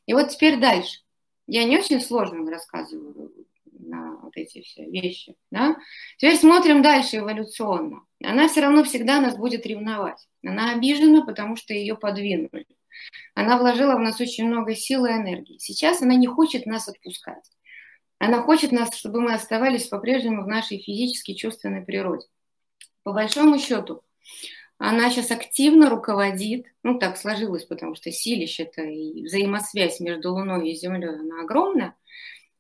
И 0.06 0.14
вот 0.14 0.30
теперь 0.30 0.58
дальше. 0.58 1.00
Я 1.46 1.64
не 1.64 1.78
очень 1.78 2.00
сложно 2.00 2.48
рассказываю 2.50 3.32
на 3.64 4.16
вот 4.16 4.32
эти 4.36 4.62
все 4.62 4.84
вещи. 4.84 5.34
Да? 5.50 5.76
Теперь 6.16 6.36
смотрим 6.36 6.82
дальше 6.82 7.18
эволюционно. 7.18 8.04
Она 8.22 8.48
все 8.48 8.60
равно 8.60 8.84
всегда 8.84 9.20
нас 9.20 9.36
будет 9.36 9.66
ревновать. 9.66 10.26
Она 10.44 10.72
обижена, 10.72 11.24
потому 11.24 11.56
что 11.56 11.74
ее 11.74 11.96
подвинули. 11.96 12.66
Она 13.34 13.58
вложила 13.58 13.96
в 13.96 14.00
нас 14.00 14.20
очень 14.20 14.46
много 14.46 14.74
сил 14.74 15.06
и 15.06 15.10
энергии. 15.10 15.58
Сейчас 15.58 16.02
она 16.02 16.14
не 16.14 16.26
хочет 16.26 16.66
нас 16.66 16.88
отпускать. 16.88 17.44
Она 18.18 18.40
хочет 18.40 18.70
нас, 18.70 18.94
чтобы 18.94 19.20
мы 19.20 19.34
оставались 19.34 19.88
по-прежнему 19.88 20.44
в 20.44 20.46
нашей 20.46 20.78
физически 20.78 21.34
чувственной 21.34 21.82
природе. 21.82 22.26
По 23.02 23.12
большому 23.12 23.58
счету, 23.58 24.02
она 24.84 25.10
сейчас 25.10 25.30
активно 25.30 25.88
руководит, 25.88 26.66
ну 26.82 26.98
так 26.98 27.16
сложилось, 27.16 27.64
потому 27.64 27.94
что 27.94 28.10
силище-то 28.10 28.82
и 28.82 29.24
взаимосвязь 29.24 30.00
между 30.00 30.32
Луной 30.32 30.70
и 30.70 30.74
Землей, 30.74 31.08
она 31.08 31.42
огромная. 31.42 31.94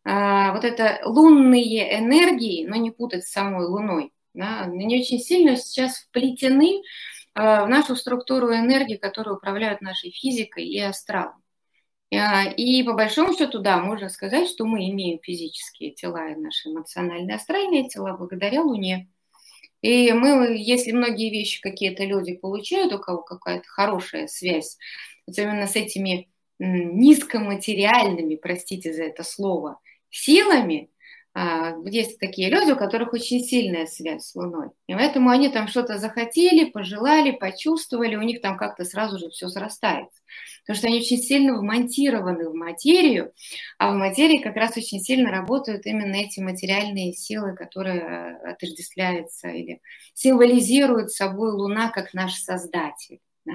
А, 0.04 0.52
вот 0.52 0.64
это 0.64 1.00
лунные 1.04 1.98
энергии, 1.98 2.64
но 2.64 2.76
не 2.76 2.92
путать 2.92 3.26
с 3.26 3.32
самой 3.32 3.66
Луной, 3.66 4.12
да, 4.34 4.60
они 4.60 5.00
очень 5.00 5.18
сильно 5.18 5.56
сейчас 5.56 5.98
вплетены 5.98 6.82
а, 7.34 7.64
в 7.64 7.68
нашу 7.68 7.96
структуру 7.96 8.54
энергии, 8.54 8.96
которые 8.96 9.34
управляют 9.34 9.80
нашей 9.80 10.12
физикой 10.12 10.64
и 10.66 10.78
астралом. 10.78 11.42
А, 12.14 12.44
и 12.44 12.84
по 12.84 12.92
большому 12.92 13.36
счету, 13.36 13.58
да, 13.58 13.78
можно 13.78 14.08
сказать, 14.08 14.48
что 14.48 14.64
мы 14.64 14.88
имеем 14.90 15.18
физические 15.20 15.90
тела 15.90 16.30
и 16.30 16.36
наши 16.36 16.68
эмоциональные 16.68 17.34
астральные 17.34 17.88
тела 17.88 18.16
благодаря 18.16 18.62
Луне. 18.62 19.08
И 19.82 20.12
мы, 20.12 20.56
если 20.56 20.92
многие 20.92 21.30
вещи 21.30 21.60
какие-то 21.60 22.04
люди 22.04 22.34
получают, 22.34 22.92
у 22.92 22.98
кого 22.98 23.22
какая-то 23.22 23.66
хорошая 23.66 24.28
связь, 24.28 24.78
вот 25.26 25.36
именно 25.36 25.66
с 25.66 25.76
этими 25.76 26.28
низкоматериальными, 26.58 28.36
простите 28.36 28.92
за 28.92 29.04
это 29.04 29.24
слово, 29.24 29.80
силами, 30.08 30.91
есть 31.34 32.18
такие 32.18 32.50
люди, 32.50 32.72
у 32.72 32.76
которых 32.76 33.14
очень 33.14 33.40
сильная 33.40 33.86
связь 33.86 34.26
с 34.26 34.34
Луной. 34.34 34.68
И 34.86 34.92
поэтому 34.92 35.30
они 35.30 35.48
там 35.48 35.66
что-то 35.66 35.96
захотели, 35.96 36.70
пожелали, 36.70 37.30
почувствовали, 37.30 38.16
у 38.16 38.22
них 38.22 38.42
там 38.42 38.58
как-то 38.58 38.84
сразу 38.84 39.18
же 39.18 39.30
все 39.30 39.48
срастается. 39.48 40.20
Потому 40.62 40.76
что 40.76 40.86
они 40.88 40.98
очень 40.98 41.16
сильно 41.16 41.58
вмонтированы 41.58 42.50
в 42.50 42.54
материю, 42.54 43.32
а 43.78 43.92
в 43.92 43.94
материи 43.94 44.42
как 44.42 44.56
раз 44.56 44.76
очень 44.76 45.00
сильно 45.00 45.30
работают 45.30 45.86
именно 45.86 46.16
эти 46.16 46.40
материальные 46.40 47.14
силы, 47.14 47.54
которые 47.56 48.00
э, 48.00 48.50
отождествляются 48.50 49.48
или 49.48 49.80
символизируют 50.12 51.12
собой 51.12 51.52
Луна 51.52 51.90
как 51.90 52.12
наш 52.12 52.34
Создатель. 52.34 53.20
Да? 53.46 53.54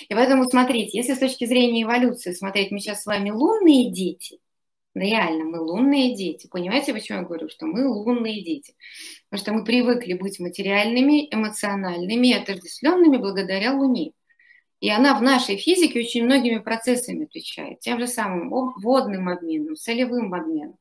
И 0.00 0.12
поэтому 0.12 0.44
смотрите, 0.50 0.98
если 0.98 1.14
с 1.14 1.18
точки 1.18 1.46
зрения 1.46 1.84
эволюции 1.84 2.32
смотреть, 2.32 2.72
мы 2.72 2.80
сейчас 2.80 3.02
с 3.02 3.06
вами 3.06 3.30
лунные 3.30 3.92
дети– 3.92 4.38
Реально, 4.94 5.44
мы 5.44 5.60
лунные 5.60 6.14
дети. 6.14 6.48
Понимаете, 6.48 6.92
почему 6.92 7.18
я 7.20 7.24
говорю, 7.24 7.48
что 7.48 7.66
мы 7.66 7.86
лунные 7.86 8.44
дети? 8.44 8.74
Потому 9.30 9.42
что 9.42 9.52
мы 9.54 9.64
привыкли 9.64 10.12
быть 10.12 10.38
материальными, 10.38 11.32
эмоциональными 11.34 12.28
и 12.28 12.34
отождествленными 12.34 13.16
благодаря 13.16 13.72
Луне. 13.72 14.12
И 14.80 14.90
она 14.90 15.16
в 15.16 15.22
нашей 15.22 15.56
физике 15.56 16.00
очень 16.00 16.24
многими 16.24 16.58
процессами 16.58 17.24
отвечает. 17.24 17.80
Тем 17.80 18.00
же 18.00 18.06
самым 18.06 18.50
водным 18.50 19.28
обменом, 19.28 19.76
солевым 19.76 20.34
обменом 20.34 20.76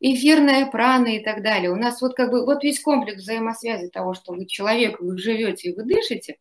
эфирная 0.00 0.66
прана 0.66 1.08
и 1.08 1.22
так 1.22 1.42
далее. 1.42 1.70
У 1.70 1.76
нас 1.76 2.00
вот 2.00 2.14
как 2.14 2.30
бы 2.30 2.44
вот 2.44 2.62
весь 2.62 2.80
комплекс 2.80 3.22
взаимосвязи 3.22 3.88
того, 3.88 4.14
что 4.14 4.32
вы 4.32 4.46
человек, 4.46 5.00
вы 5.00 5.18
живете 5.18 5.70
и 5.70 5.74
вы 5.74 5.84
дышите, 5.84 6.36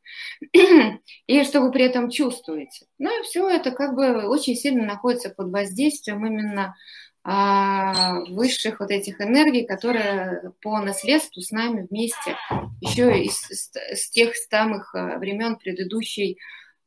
и 1.28 1.44
что 1.44 1.62
вы 1.62 1.72
при 1.72 1.86
этом 1.86 2.10
чувствуете. 2.10 2.86
Ну 3.00 3.20
и 3.20 3.24
все 3.24 3.50
это 3.50 3.72
как 3.72 3.96
бы 3.96 4.28
очень 4.28 4.56
сильно 4.56 4.86
находится 4.86 5.30
под 5.30 5.52
воздействием 5.52 6.26
именно 6.26 6.76
а, 7.24 8.22
высших 8.30 8.80
вот 8.80 8.92
этих 8.92 9.20
энергий, 9.20 9.66
которые 9.66 10.54
по 10.62 10.80
наследству 10.80 11.42
с 11.42 11.52
нами 11.52 11.86
вместе 11.90 12.38
еще 12.80 13.22
из, 13.22 13.42
с 13.50 14.10
тех 14.12 14.36
самых 14.36 14.96
а, 14.96 15.18
времен 15.18 15.58
предыдущей, 15.58 16.38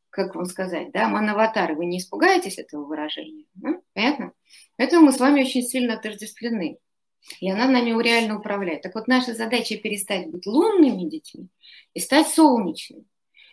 как 0.08 0.34
вам 0.34 0.46
сказать, 0.46 0.92
да, 0.92 1.08
манаватары. 1.08 1.74
Вы 1.74 1.86
не 1.86 1.98
испугаетесь 1.98 2.58
этого 2.58 2.84
выражения? 2.84 3.44
Ну, 3.56 3.82
понятно? 3.92 4.32
Поэтому 4.76 5.06
мы 5.06 5.12
с 5.12 5.20
вами 5.20 5.42
очень 5.42 5.62
сильно 5.62 5.94
отождествлены. 5.94 6.78
И 7.40 7.50
она 7.50 7.68
нами 7.68 7.90
реально 8.02 8.38
управляет. 8.38 8.82
Так 8.82 8.94
вот, 8.94 9.08
наша 9.08 9.34
задача 9.34 9.76
перестать 9.76 10.28
быть 10.28 10.46
лунными 10.46 11.08
детьми 11.08 11.48
и 11.94 12.00
стать 12.00 12.28
солнечными. 12.28 13.04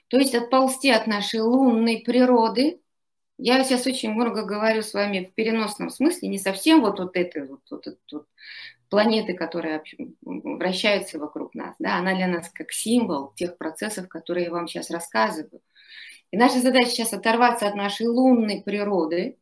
То 0.08 0.18
есть 0.18 0.36
отползти 0.36 0.89
от 0.89 1.06
нашей 1.06 1.42
лунной 1.42 2.00
природы. 2.00 2.80
Я 3.38 3.63
сейчас 3.63 3.86
очень 3.86 4.12
много 4.12 4.44
говорю 4.44 4.82
с 4.82 4.94
вами 4.94 5.25
в 5.25 5.36
переносном 5.36 5.89
смысле, 5.89 6.30
не 6.30 6.39
совсем 6.39 6.82
вот, 6.82 7.00
вот 7.00 7.16
этой 7.16 7.46
вот, 7.46 7.60
вот, 7.70 7.86
вот, 7.86 8.00
вот 8.12 8.27
планеты, 8.89 9.34
которая 9.34 9.84
вращается 10.22 11.20
вокруг 11.20 11.54
нас. 11.54 11.75
Да, 11.77 11.98
она 11.98 12.16
для 12.16 12.27
нас 12.27 12.50
как 12.50 12.72
символ 12.72 13.34
тех 13.36 13.58
процессов, 13.58 14.08
которые 14.08 14.46
я 14.46 14.51
вам 14.51 14.68
сейчас 14.68 14.89
рассказываю. 14.89 15.62
И 16.32 16.38
наша 16.38 16.60
задача 16.60 16.89
сейчас 16.89 17.13
оторваться 17.13 17.68
от 17.68 17.75
нашей 17.75 18.08
лунной 18.08 18.62
природы, 18.62 19.38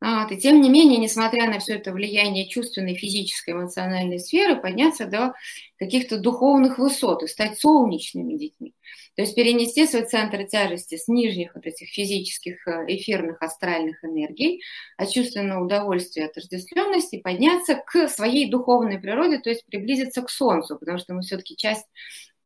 вот. 0.00 0.32
И 0.32 0.38
тем 0.38 0.62
не 0.62 0.70
менее, 0.70 0.98
несмотря 0.98 1.46
на 1.50 1.58
все 1.58 1.74
это 1.74 1.92
влияние 1.92 2.48
чувственной, 2.48 2.94
физической, 2.94 3.50
эмоциональной 3.50 4.18
сферы, 4.18 4.56
подняться 4.56 5.04
до 5.04 5.34
каких-то 5.78 6.18
духовных 6.18 6.78
высот 6.78 7.22
и 7.22 7.26
стать 7.26 7.58
солнечными 7.58 8.34
детьми. 8.38 8.74
То 9.14 9.22
есть 9.22 9.34
перенести 9.34 9.86
свой 9.86 10.06
центр 10.06 10.44
тяжести 10.44 10.96
с 10.96 11.06
нижних 11.06 11.54
вот 11.54 11.66
этих 11.66 11.88
физических, 11.88 12.66
э, 12.66 12.86
эфирных, 12.88 13.42
астральных 13.42 14.02
энергий, 14.02 14.62
от 14.96 15.10
чувственного 15.10 15.64
удовольствия, 15.64 16.26
отождествленности, 16.26 17.18
подняться 17.18 17.74
к 17.74 18.08
своей 18.08 18.50
духовной 18.50 18.98
природе, 18.98 19.38
то 19.38 19.50
есть 19.50 19.66
приблизиться 19.66 20.22
к 20.22 20.30
Солнцу, 20.30 20.78
потому 20.78 20.96
что 20.96 21.12
мы 21.12 21.20
все-таки 21.20 21.56
часть 21.56 21.86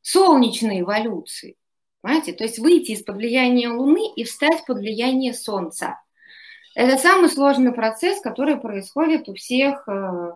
солнечной 0.01 0.81
эволюции. 0.81 1.55
Понимаете? 2.01 2.33
То 2.33 2.45
есть 2.45 2.59
выйти 2.59 2.93
из-под 2.93 3.17
влияния 3.17 3.69
Луны 3.69 4.13
и 4.17 4.25
встать 4.25 4.67
под 4.67 4.79
влияние 4.79 5.33
Солнца. 5.33 6.01
Это 6.75 6.99
самый 6.99 7.31
сложный 7.31 7.73
процесс, 7.73 8.21
который 8.21 8.57
происходит 8.57 9.29
у 9.29 9.35
всех 9.35 9.87
э, 9.89 10.33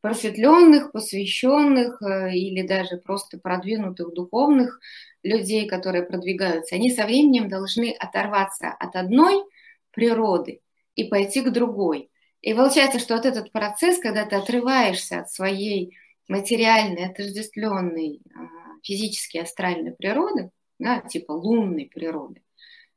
просветленных, 0.00 0.92
посвященных 0.92 2.00
э, 2.00 2.32
или 2.32 2.66
даже 2.66 2.96
просто 2.96 3.38
продвинутых 3.38 4.14
духовных 4.14 4.78
людей, 5.24 5.66
которые 5.66 6.04
продвигаются. 6.04 6.76
Они 6.76 6.90
со 6.90 7.04
временем 7.06 7.48
должны 7.48 7.90
оторваться 7.98 8.68
от 8.68 8.94
одной 8.94 9.44
природы 9.90 10.60
и 10.94 11.04
пойти 11.04 11.42
к 11.42 11.50
другой. 11.50 12.10
И 12.40 12.54
получается, 12.54 13.00
что 13.00 13.16
вот 13.16 13.26
этот 13.26 13.50
процесс, 13.50 13.98
когда 13.98 14.24
ты 14.24 14.36
отрываешься 14.36 15.20
от 15.20 15.30
своей 15.30 15.96
материальной, 16.28 17.06
отождествленной 17.06 18.20
э, 18.24 18.38
физически 18.84 19.38
астральной 19.38 19.92
природы, 19.92 20.50
да, 20.78 21.00
типа 21.00 21.32
лунной 21.32 21.90
природы, 21.92 22.42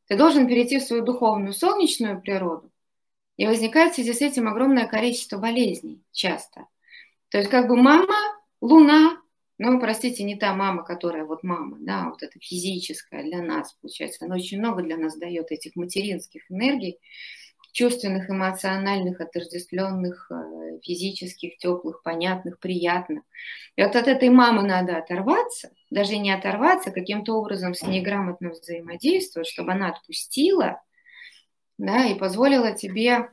ты 0.07 0.15
должен 0.15 0.47
перейти 0.47 0.77
в 0.79 0.83
свою 0.83 1.03
духовную 1.03 1.53
солнечную 1.53 2.21
природу, 2.21 2.72
и 3.37 3.47
возникает 3.47 3.93
в 3.93 3.95
связи 3.95 4.13
с 4.13 4.21
этим 4.21 4.47
огромное 4.47 4.87
количество 4.87 5.37
болезней 5.37 6.03
часто. 6.11 6.67
То 7.29 7.39
есть 7.39 7.49
как 7.49 7.67
бы 7.67 7.75
мама, 7.75 8.15
луна, 8.61 9.17
ну, 9.57 9.79
простите, 9.79 10.23
не 10.23 10.35
та 10.35 10.53
мама, 10.53 10.83
которая 10.83 11.25
вот 11.25 11.43
мама, 11.43 11.77
да, 11.79 12.09
вот 12.09 12.21
это 12.21 12.39
физическая 12.39 13.23
для 13.23 13.41
нас, 13.41 13.73
получается, 13.73 14.25
она 14.25 14.35
очень 14.35 14.59
много 14.59 14.83
для 14.83 14.97
нас 14.97 15.17
дает 15.17 15.51
этих 15.51 15.75
материнских 15.75 16.43
энергий, 16.51 16.99
чувственных, 17.71 18.29
эмоциональных, 18.29 19.19
отождествленных, 19.19 20.31
э, 20.31 20.79
физических, 20.83 21.57
теплых, 21.57 22.03
понятных, 22.03 22.59
приятных. 22.59 23.23
И 23.75 23.81
вот 23.81 23.95
от 23.95 24.07
этой 24.07 24.29
мамы 24.29 24.61
надо 24.61 24.97
оторваться, 24.97 25.71
даже 25.89 26.17
не 26.17 26.31
оторваться, 26.31 26.91
каким-то 26.91 27.33
образом 27.33 27.73
с 27.73 27.81
ней 27.81 28.01
грамотно 28.01 28.51
взаимодействовать, 28.51 29.47
чтобы 29.47 29.71
она 29.71 29.89
отпустила– 29.89 30.81
да, 31.83 32.05
и 32.05 32.15
позволила 32.15 32.71
тебе 32.71 33.29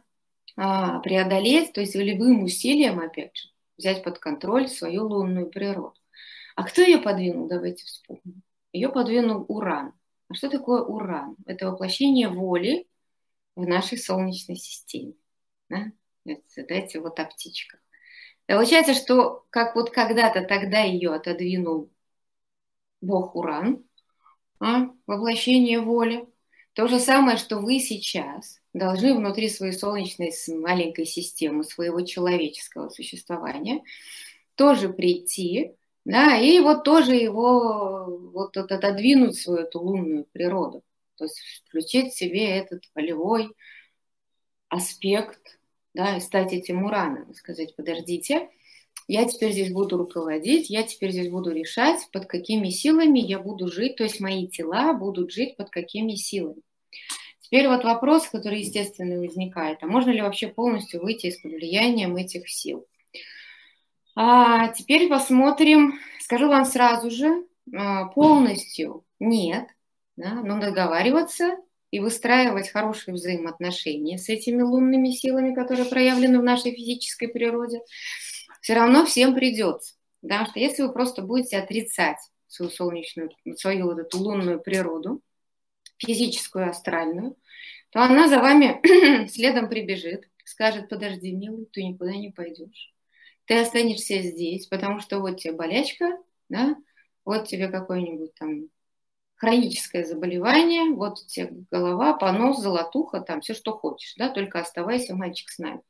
а, 0.57 0.99
преодолеть, 1.01 1.73
то 1.73 1.81
есть 1.81 1.95
волевым 1.95 2.43
усилием, 2.43 2.99
опять 2.99 3.37
же, 3.37 3.49
взять 3.79 4.03
под 4.03 4.19
контроль 4.19 4.69
свою 4.69 5.07
лунную 5.07 5.49
природу. 5.49 5.95
А 6.57 6.65
кто 6.65 6.83
ее 6.83 6.99
подвинул, 6.99 7.49
давайте 7.49 7.85
вспомним. 7.85 8.43
Ее 8.73 8.89
подвинул 8.89 9.45
Уран. 9.47 9.93
А 10.29 10.35
что 10.35 10.51
такое 10.51 10.83
Уран? 10.83 11.37
Это 11.47 11.71
воплощение 11.71 12.29
воли 12.29 12.89
в 13.55 13.67
нашей 13.67 13.99
Солнечной 13.99 14.57
системе. 14.57 15.15
Да? 15.69 15.93
Дайте 16.57 16.99
вот 16.99 17.21
о 17.21 17.27
птичках. 17.27 17.81
Получается, 18.47 18.95
что 18.95 19.47
как 19.51 19.77
вот 19.77 19.91
когда-то 19.91 20.43
тогда 20.43 20.81
ее 20.81 21.15
отодвинул 21.15 21.93
Бог 23.01 23.37
Уран, 23.37 23.85
а, 24.59 24.91
воплощение 25.07 25.81
воли, 25.81 26.27
то 26.75 26.87
же 26.87 26.99
самое, 26.99 27.37
что 27.37 27.59
вы 27.59 27.81
сейчас 27.81 28.61
должны 28.73 29.15
внутри 29.15 29.49
своей 29.49 29.73
солнечной 29.73 30.33
маленькой 30.49 31.07
системы, 31.07 31.65
своего 31.65 32.01
человеческого 32.03 32.89
существования, 32.89 33.83
тоже 34.55 34.89
прийти, 34.89 35.73
да, 36.05 36.37
и 36.39 36.61
вот 36.61 36.85
тоже 36.85 37.15
его 37.15 38.31
вот 38.33 38.57
отодвинуть 38.57 39.37
свою 39.37 39.63
эту 39.63 39.81
лунную 39.81 40.27
природу, 40.33 40.85
то 41.17 41.25
есть 41.25 41.41
включить 41.67 42.13
в 42.13 42.17
себе 42.17 42.59
этот 42.59 42.85
полевой 42.93 43.51
аспект, 44.69 45.59
да, 45.95 46.17
и 46.17 46.21
стать 46.21 46.53
этим 46.53 46.85
ураном, 46.85 47.35
сказать, 47.35 47.75
подождите, 47.75 48.49
я 49.11 49.25
теперь 49.25 49.51
здесь 49.51 49.73
буду 49.73 49.97
руководить, 49.97 50.71
я 50.71 50.85
теперь 50.85 51.11
здесь 51.11 51.29
буду 51.29 51.51
решать, 51.51 51.99
под 52.13 52.27
какими 52.27 52.69
силами 52.69 53.19
я 53.19 53.41
буду 53.41 53.67
жить, 53.67 53.97
то 53.97 54.05
есть 54.05 54.21
мои 54.21 54.47
тела 54.47 54.93
будут 54.93 55.33
жить 55.33 55.57
под 55.57 55.69
какими 55.71 56.15
силами. 56.15 56.63
Теперь 57.41 57.67
вот 57.67 57.83
вопрос, 57.83 58.29
который, 58.29 58.61
естественно, 58.61 59.19
возникает, 59.19 59.79
а 59.83 59.89
можно 59.89 60.11
ли 60.11 60.23
вообще 60.23 60.47
полностью 60.47 61.03
выйти 61.03 61.27
из-под 61.27 61.51
влиянием 61.51 62.15
этих 62.15 62.49
сил? 62.49 62.87
А 64.15 64.69
теперь 64.69 65.09
посмотрим, 65.09 65.99
скажу 66.21 66.47
вам 66.47 66.65
сразу 66.65 67.11
же, 67.11 67.45
а, 67.75 68.05
полностью 68.11 69.05
нет, 69.19 69.67
да, 70.17 70.35
но 70.35 70.61
договариваться 70.61 71.57
и 71.91 71.99
выстраивать 71.99 72.71
хорошие 72.71 73.15
взаимоотношения 73.15 74.19
с 74.19 74.29
этими 74.29 74.63
лунными 74.63 75.11
силами, 75.11 75.53
которые 75.53 75.87
проявлены 75.87 76.39
в 76.39 76.45
нашей 76.45 76.71
физической 76.71 77.27
природе, 77.27 77.81
все 78.61 78.75
равно 78.75 79.05
всем 79.07 79.35
придется. 79.35 79.95
Потому 80.23 80.47
что 80.47 80.61
если 80.61 80.83
вы 80.83 80.93
просто 80.93 81.23
будете 81.23 81.59
отрицать 81.59 82.19
свою 82.47 82.71
солнечную, 82.71 83.31
свою 83.57 83.87
вот 83.87 83.99
эту 83.99 84.19
лунную 84.19 84.61
природу, 84.61 85.23
физическую, 85.99 86.69
астральную, 86.69 87.37
то 87.91 88.03
она 88.03 88.29
за 88.29 88.39
вами 88.39 89.27
следом 89.29 89.69
прибежит, 89.69 90.29
скажет, 90.45 90.89
подожди, 90.89 91.33
милый, 91.33 91.67
ты 91.67 91.83
никуда 91.83 92.13
не 92.13 92.31
пойдешь. 92.31 92.95
Ты 93.47 93.59
останешься 93.59 94.21
здесь, 94.23 94.67
потому 94.67 95.01
что 95.01 95.21
вот 95.21 95.41
тебе 95.41 95.55
болячка, 95.55 96.19
да, 96.49 96.77
вот 97.25 97.49
тебе 97.49 97.69
какой-нибудь 97.69 98.35
там 98.35 98.69
хроническое 99.41 100.05
заболевание, 100.05 100.95
вот 100.95 101.21
у 101.21 101.27
тебя 101.27 101.49
голова, 101.71 102.13
понос, 102.13 102.61
золотуха, 102.61 103.21
там 103.21 103.41
все, 103.41 103.55
что 103.55 103.73
хочешь, 103.73 104.15
да, 104.19 104.29
только 104.29 104.61
оставайся, 104.61 105.17
мальчик, 105.17 105.49
с 105.49 105.59
нами. 105.59 105.81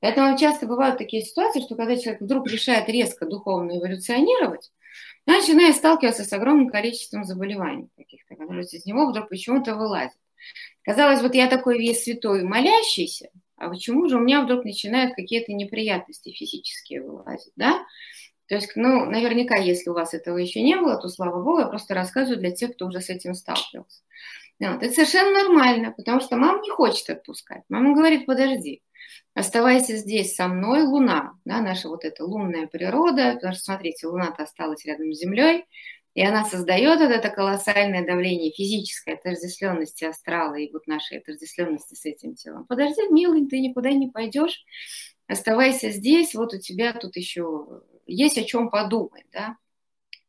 Поэтому 0.00 0.36
часто 0.36 0.66
бывают 0.66 0.98
такие 0.98 1.22
ситуации, 1.24 1.60
что 1.60 1.76
когда 1.76 1.96
человек 1.96 2.20
вдруг 2.22 2.50
решает 2.50 2.88
резко 2.88 3.24
духовно 3.24 3.78
эволюционировать, 3.78 4.72
начинает 5.26 5.76
сталкиваться 5.76 6.24
с 6.24 6.32
огромным 6.32 6.70
количеством 6.70 7.22
заболеваний 7.24 7.88
каких-то, 7.96 8.34
которые 8.34 8.64
из 8.64 8.84
него 8.84 9.08
вдруг 9.08 9.28
почему-то 9.28 9.76
вылазят. 9.76 10.18
Казалось, 10.82 11.22
вот 11.22 11.34
я 11.34 11.48
такой 11.48 11.78
весь 11.78 12.02
святой 12.02 12.42
молящийся, 12.42 13.28
а 13.56 13.68
почему 13.68 14.08
же 14.08 14.16
у 14.16 14.20
меня 14.20 14.42
вдруг 14.42 14.64
начинают 14.64 15.14
какие-то 15.14 15.52
неприятности 15.52 16.30
физические 16.32 17.02
вылазить, 17.02 17.52
да? 17.56 17.84
То 18.48 18.54
есть, 18.54 18.72
ну, 18.76 19.04
наверняка, 19.04 19.56
если 19.56 19.90
у 19.90 19.94
вас 19.94 20.14
этого 20.14 20.38
еще 20.38 20.62
не 20.62 20.76
было, 20.76 20.98
то, 20.98 21.08
слава 21.08 21.42
богу, 21.42 21.60
я 21.60 21.66
просто 21.66 21.94
рассказываю 21.94 22.40
для 22.40 22.50
тех, 22.50 22.74
кто 22.74 22.86
уже 22.86 23.00
с 23.00 23.10
этим 23.10 23.34
сталкивался. 23.34 24.02
Вот. 24.58 24.82
Это 24.82 24.92
совершенно 24.92 25.44
нормально, 25.44 25.92
потому 25.96 26.20
что 26.20 26.36
мама 26.36 26.60
не 26.62 26.70
хочет 26.70 27.10
отпускать. 27.10 27.62
Мама 27.68 27.94
говорит, 27.94 28.26
подожди, 28.26 28.82
оставайся 29.34 29.96
здесь 29.96 30.34
со 30.34 30.48
мной, 30.48 30.82
Луна, 30.82 31.34
да, 31.44 31.60
наша 31.60 31.88
вот 31.88 32.04
эта 32.04 32.24
лунная 32.24 32.66
природа, 32.66 33.34
потому 33.34 33.52
что, 33.52 33.64
смотрите, 33.64 34.06
Луна-то 34.06 34.44
осталась 34.44 34.84
рядом 34.86 35.12
с 35.12 35.18
Землей, 35.18 35.66
и 36.14 36.22
она 36.24 36.44
создает 36.44 37.00
вот 37.00 37.10
это 37.10 37.28
колоссальное 37.28 38.04
давление 38.04 38.50
физической 38.50 39.14
отождествленности 39.14 40.04
астрала 40.04 40.54
и 40.54 40.72
вот 40.72 40.86
нашей 40.86 41.18
отождествленности 41.18 41.94
с 41.94 42.04
этим 42.06 42.34
телом. 42.34 42.64
Подожди, 42.66 43.02
милый, 43.10 43.46
ты 43.46 43.60
никуда 43.60 43.92
не 43.92 44.08
пойдешь, 44.08 44.64
оставайся 45.28 45.90
здесь, 45.90 46.34
вот 46.34 46.54
у 46.54 46.58
тебя 46.58 46.94
тут 46.94 47.14
еще 47.16 47.82
есть 48.08 48.38
о 48.38 48.44
чем 48.44 48.70
подумать, 48.70 49.26
да. 49.32 49.56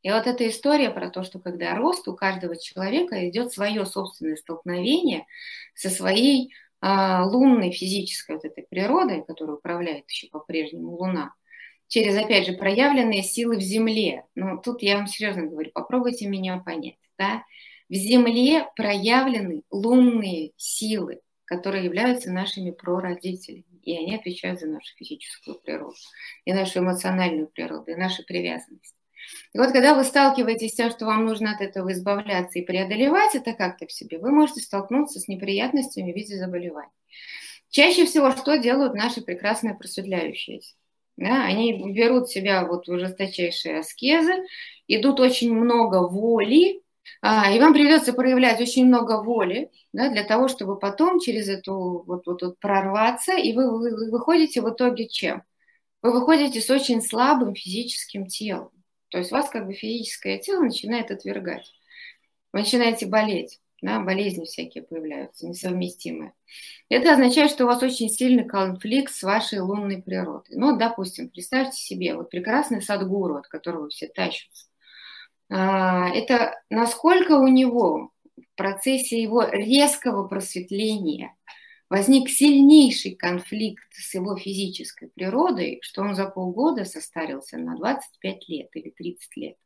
И 0.01 0.11
вот 0.11 0.27
эта 0.27 0.47
история 0.47 0.91
про 0.91 1.09
то, 1.09 1.23
что 1.23 1.39
когда 1.39 1.75
рост 1.75 2.07
у 2.07 2.15
каждого 2.15 2.55
человека 2.55 3.27
идет 3.27 3.51
свое 3.51 3.85
собственное 3.85 4.37
столкновение 4.37 5.25
со 5.73 5.89
своей 5.89 6.53
а, 6.81 7.25
лунной 7.25 7.71
физической 7.71 8.35
вот 8.37 8.45
этой 8.45 8.65
природой, 8.69 9.25
которая 9.25 9.57
управляет 9.57 10.09
еще 10.09 10.27
по-прежнему 10.27 10.95
Луна, 10.95 11.33
через, 11.87 12.15
опять 12.15 12.47
же, 12.47 12.53
проявленные 12.53 13.23
силы 13.23 13.57
в 13.57 13.61
Земле. 13.61 14.23
Но 14.35 14.57
тут 14.57 14.81
я 14.81 14.97
вам 14.97 15.07
серьезно 15.07 15.47
говорю, 15.47 15.71
попробуйте 15.73 16.27
меня 16.27 16.57
понять. 16.59 16.99
Да? 17.17 17.43
В 17.89 17.93
Земле 17.95 18.67
проявлены 18.75 19.63
лунные 19.69 20.51
силы, 20.55 21.19
которые 21.49 21.83
являются 21.83 22.31
нашими 22.31 22.71
прародителями 22.71 23.65
и 23.89 23.97
они 23.97 24.15
отвечают 24.15 24.59
за 24.59 24.67
нашу 24.67 24.95
физическую 24.97 25.59
природу, 25.59 25.95
и 26.45 26.53
нашу 26.53 26.79
эмоциональную 26.79 27.47
природу, 27.47 27.91
и 27.91 27.95
нашу 27.95 28.23
привязанность. 28.23 28.95
И 29.53 29.57
вот 29.57 29.71
когда 29.71 29.95
вы 29.95 30.03
сталкиваетесь 30.03 30.71
с 30.71 30.75
тем, 30.75 30.91
что 30.91 31.05
вам 31.05 31.25
нужно 31.25 31.51
от 31.51 31.61
этого 31.61 31.91
избавляться 31.91 32.59
и 32.59 32.65
преодолевать 32.65 33.35
это 33.35 33.53
как-то 33.53 33.87
в 33.87 33.91
себе, 33.91 34.17
вы 34.17 34.31
можете 34.31 34.61
столкнуться 34.61 35.19
с 35.19 35.27
неприятностями 35.27 36.11
в 36.11 36.15
виде 36.15 36.37
заболеваний. 36.37 36.91
Чаще 37.69 38.05
всего 38.05 38.31
что 38.31 38.57
делают 38.57 38.93
наши 38.93 39.21
прекрасные 39.21 39.75
просветляющиеся? 39.75 40.75
Да, 41.17 41.43
они 41.43 41.91
берут 41.91 42.29
себя 42.29 42.65
вот 42.65 42.87
в 42.87 42.97
жесточайшие 42.97 43.79
аскезы, 43.79 44.33
идут 44.87 45.19
очень 45.19 45.53
много 45.53 46.07
воли, 46.07 46.81
и 47.21 47.59
вам 47.59 47.73
придется 47.73 48.13
проявлять 48.13 48.61
очень 48.61 48.85
много 48.85 49.21
воли 49.21 49.71
да, 49.93 50.09
для 50.09 50.23
того, 50.23 50.47
чтобы 50.47 50.79
потом 50.79 51.19
через 51.19 51.47
эту 51.49 52.03
вот, 52.05 52.25
вот, 52.27 52.41
вот 52.41 52.59
прорваться, 52.59 53.33
и 53.33 53.53
вы, 53.53 53.69
вы, 53.77 53.95
вы 53.95 54.11
выходите 54.11 54.61
в 54.61 54.69
итоге 54.69 55.07
чем? 55.07 55.43
Вы 56.01 56.13
выходите 56.13 56.61
с 56.61 56.69
очень 56.69 57.01
слабым 57.01 57.55
физическим 57.55 58.27
телом. 58.27 58.71
То 59.09 59.17
есть 59.17 59.31
вас 59.31 59.49
как 59.49 59.65
бы 59.65 59.73
физическое 59.73 60.37
тело 60.37 60.63
начинает 60.63 61.11
отвергать. 61.11 61.73
Вы 62.53 62.59
начинаете 62.59 63.05
болеть, 63.05 63.59
да, 63.81 63.99
болезни 63.99 64.45
всякие 64.45 64.83
появляются, 64.83 65.47
несовместимые. 65.47 66.33
Это 66.89 67.13
означает, 67.13 67.51
что 67.51 67.65
у 67.65 67.67
вас 67.67 67.83
очень 67.83 68.09
сильный 68.09 68.45
конфликт 68.45 69.13
с 69.13 69.23
вашей 69.23 69.59
лунной 69.59 70.01
природой. 70.01 70.55
Ну, 70.55 70.77
допустим, 70.77 71.29
представьте 71.29 71.77
себе, 71.77 72.15
вот 72.15 72.29
прекрасный 72.29 72.81
садгуру, 72.81 73.35
от 73.35 73.47
которого 73.47 73.89
все 73.89 74.07
тащатся. 74.07 74.68
А, 75.49 76.09
это 76.09 76.61
насколько 76.69 77.33
у 77.33 77.47
него 77.47 78.11
в 78.37 78.55
процессе 78.55 79.21
его 79.21 79.43
резкого 79.43 80.27
просветления 80.27 81.35
возник 81.89 82.29
сильнейший 82.29 83.15
конфликт 83.15 83.91
с 83.91 84.13
его 84.13 84.37
физической 84.37 85.09
природой, 85.09 85.79
что 85.81 86.03
он 86.03 86.15
за 86.15 86.27
полгода 86.27 86.85
состарился 86.85 87.57
на 87.57 87.75
25 87.75 88.47
лет 88.49 88.69
или 88.73 88.91
30 88.91 89.37
лет. 89.37 89.57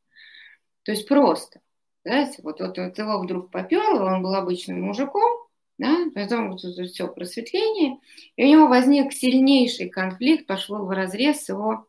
То 0.84 0.92
есть 0.94 1.08
просто, 1.08 1.60
знаете, 2.06 2.42
вот, 2.44 2.62
вот, 2.62 2.78
вот 2.78 2.98
его 2.98 3.22
вдруг 3.22 3.52
поперло, 3.52 4.06
он 4.06 4.24
был 4.24 4.36
обычным 4.36 4.82
мужиком, 4.82 5.48
да, 5.78 5.98
потом 6.16 6.52
вот 6.52 6.64
это 6.64 6.84
все 6.86 7.08
просветление, 7.08 7.98
и 8.38 8.46
у 8.46 8.48
него 8.48 8.68
возник 8.68 9.12
сильнейший 9.12 9.90
конфликт, 9.90 10.46
пошло 10.46 10.86
в 10.86 10.90
разрез 10.92 11.44
с 11.44 11.50
его 11.50 11.88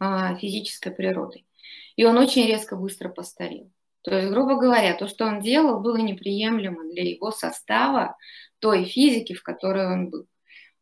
а, 0.00 0.34
физической 0.36 0.90
природой 0.90 1.46
и 1.96 2.04
он 2.04 2.18
очень 2.18 2.46
резко 2.46 2.76
быстро 2.76 3.08
постарел. 3.08 3.70
То 4.02 4.16
есть, 4.16 4.30
грубо 4.30 4.56
говоря, 4.56 4.94
то, 4.94 5.06
что 5.06 5.26
он 5.26 5.40
делал, 5.40 5.80
было 5.80 5.96
неприемлемо 5.96 6.90
для 6.90 7.04
его 7.04 7.30
состава, 7.30 8.16
той 8.58 8.84
физики, 8.84 9.32
в 9.32 9.42
которой 9.42 9.86
он 9.86 10.10
был. 10.10 10.26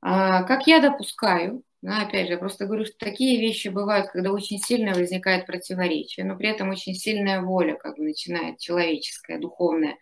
А, 0.01 0.42
как 0.44 0.66
я 0.66 0.81
допускаю, 0.81 1.62
ну, 1.83 1.92
опять 1.92 2.27
же, 2.27 2.35
я 2.35 2.38
просто 2.38 2.66
говорю, 2.66 2.85
что 2.85 2.94
такие 2.99 3.40
вещи 3.40 3.68
бывают, 3.68 4.11
когда 4.11 4.33
очень 4.33 4.59
сильно 4.59 4.92
возникает 4.92 5.46
противоречие, 5.46 6.27
но 6.27 6.37
при 6.37 6.51
этом 6.51 6.68
очень 6.68 6.94
сильная 6.94 7.40
воля, 7.40 7.75
как 7.75 7.96
бы 7.96 8.05
начинает 8.05 8.59
человеческая, 8.59 9.38
духовная, 9.38 9.96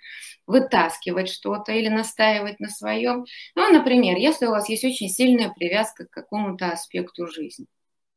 вытаскивать 0.46 1.28
что-то 1.28 1.70
или 1.70 1.88
настаивать 1.88 2.58
на 2.58 2.68
своем. 2.68 3.26
Ну, 3.54 3.72
например, 3.72 4.16
если 4.16 4.46
у 4.46 4.50
вас 4.50 4.68
есть 4.68 4.84
очень 4.84 5.08
сильная 5.08 5.52
привязка 5.56 6.06
к 6.06 6.10
какому-то 6.10 6.70
аспекту 6.70 7.28
жизни, 7.28 7.66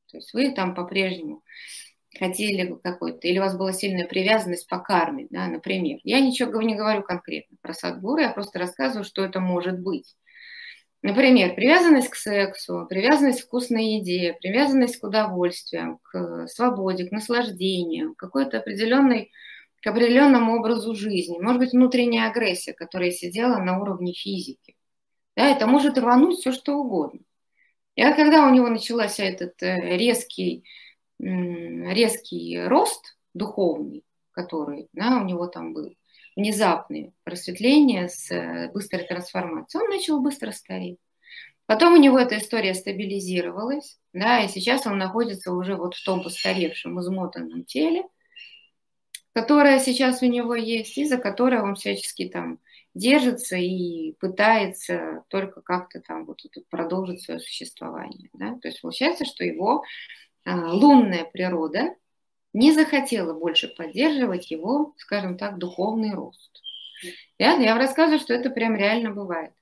то 0.07 0.17
есть 0.17 0.33
вы 0.33 0.51
там 0.51 0.73
по-прежнему 0.73 1.43
хотели 2.17 2.77
какой-то, 2.83 3.27
или 3.27 3.39
у 3.39 3.41
вас 3.41 3.57
была 3.57 3.71
сильная 3.73 4.07
привязанность 4.07 4.67
по 4.67 4.79
карме, 4.79 5.27
да, 5.29 5.47
например. 5.47 5.99
Я 6.03 6.19
ничего 6.19 6.61
не 6.61 6.75
говорю 6.75 7.03
конкретно 7.03 7.57
про 7.61 7.73
садгуру, 7.73 8.21
я 8.21 8.29
просто 8.29 8.59
рассказываю, 8.59 9.05
что 9.05 9.23
это 9.23 9.39
может 9.39 9.79
быть. 9.79 10.15
Например, 11.03 11.55
привязанность 11.55 12.09
к 12.09 12.15
сексу, 12.15 12.85
привязанность 12.87 13.41
к 13.41 13.45
вкусной 13.45 13.95
еде, 13.95 14.37
привязанность 14.39 14.97
к 14.97 15.03
удовольствиям, 15.03 15.99
к 16.03 16.47
свободе, 16.47 17.07
к 17.07 17.11
наслаждению, 17.11 18.13
какой-то 18.13 18.59
определенный, 18.59 19.31
к 19.81 19.87
определенному 19.87 20.57
образу 20.59 20.93
жизни. 20.93 21.39
Может 21.39 21.59
быть, 21.59 21.71
внутренняя 21.71 22.29
агрессия, 22.29 22.73
которая 22.73 23.09
сидела 23.09 23.57
на 23.57 23.79
уровне 23.79 24.13
физики. 24.13 24.75
Да, 25.35 25.49
это 25.49 25.65
может 25.65 25.97
рвануть 25.97 26.37
все, 26.37 26.51
что 26.51 26.75
угодно. 26.75 27.21
И 27.95 28.03
когда 28.03 28.45
у 28.45 28.53
него 28.53 28.69
начался 28.69 29.23
этот 29.23 29.61
э, 29.63 29.97
резкий 29.97 30.65
резкий 31.21 32.61
рост 32.65 33.17
духовный, 33.33 34.03
который 34.31 34.89
да, 34.93 35.19
у 35.21 35.25
него 35.25 35.47
там 35.47 35.73
был, 35.73 35.93
внезапное 36.35 37.13
просветление 37.23 38.07
с 38.09 38.31
э, 38.31 38.71
быстрой 38.73 39.05
трансформацией, 39.05 39.83
он 39.83 39.89
начал 39.89 40.21
быстро 40.21 40.51
стареть. 40.51 40.97
Потом 41.65 41.93
у 41.93 41.97
него 41.97 42.17
эта 42.19 42.37
история 42.37 42.73
стабилизировалась, 42.73 43.99
да, 44.13 44.41
и 44.41 44.47
сейчас 44.47 44.87
он 44.87 44.97
находится 44.97 45.53
уже 45.53 45.75
вот 45.75 45.95
в 45.95 46.03
том 46.03 46.23
постаревшем, 46.23 46.99
измотанном 46.99 47.63
теле, 47.65 48.03
которое 49.33 49.79
сейчас 49.79 50.21
у 50.21 50.25
него 50.25 50.55
есть, 50.55 50.97
и 50.97 51.05
за 51.05 51.17
которое 51.17 51.61
он 51.61 51.75
всячески 51.75 52.27
там 52.27 52.59
держится 52.93 53.55
и 53.55 54.13
пытается 54.19 55.23
только 55.29 55.61
как-то 55.61 56.01
там 56.01 56.25
вот 56.25 56.41
продолжить 56.69 57.21
свое 57.21 57.39
существование. 57.39 58.29
Да? 58.33 58.57
То 58.61 58.67
есть 58.67 58.81
получается, 58.81 59.23
что 59.23 59.45
его 59.45 59.83
лунная 60.45 61.25
природа 61.25 61.95
не 62.53 62.71
захотела 62.71 63.33
больше 63.33 63.67
поддерживать 63.69 64.51
его, 64.51 64.93
скажем 64.97 65.37
так, 65.37 65.57
духовный 65.57 66.13
рост. 66.13 66.61
Я, 67.37 67.55
я 67.55 67.77
рассказываю, 67.77 68.19
что 68.19 68.33
это 68.33 68.49
прям 68.49 68.75
реально 68.75 69.11
бывает. 69.11 69.53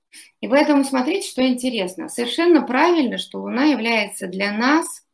И 0.41 0.47
поэтому 0.47 0.83
смотрите, 0.83 1.29
что 1.29 1.47
интересно. 1.47 2.09
Совершенно 2.09 2.63
правильно, 2.63 3.17
что 3.17 3.39
Луна 3.39 3.65
является 3.65 4.27
для 4.27 4.51
нас 4.51 5.05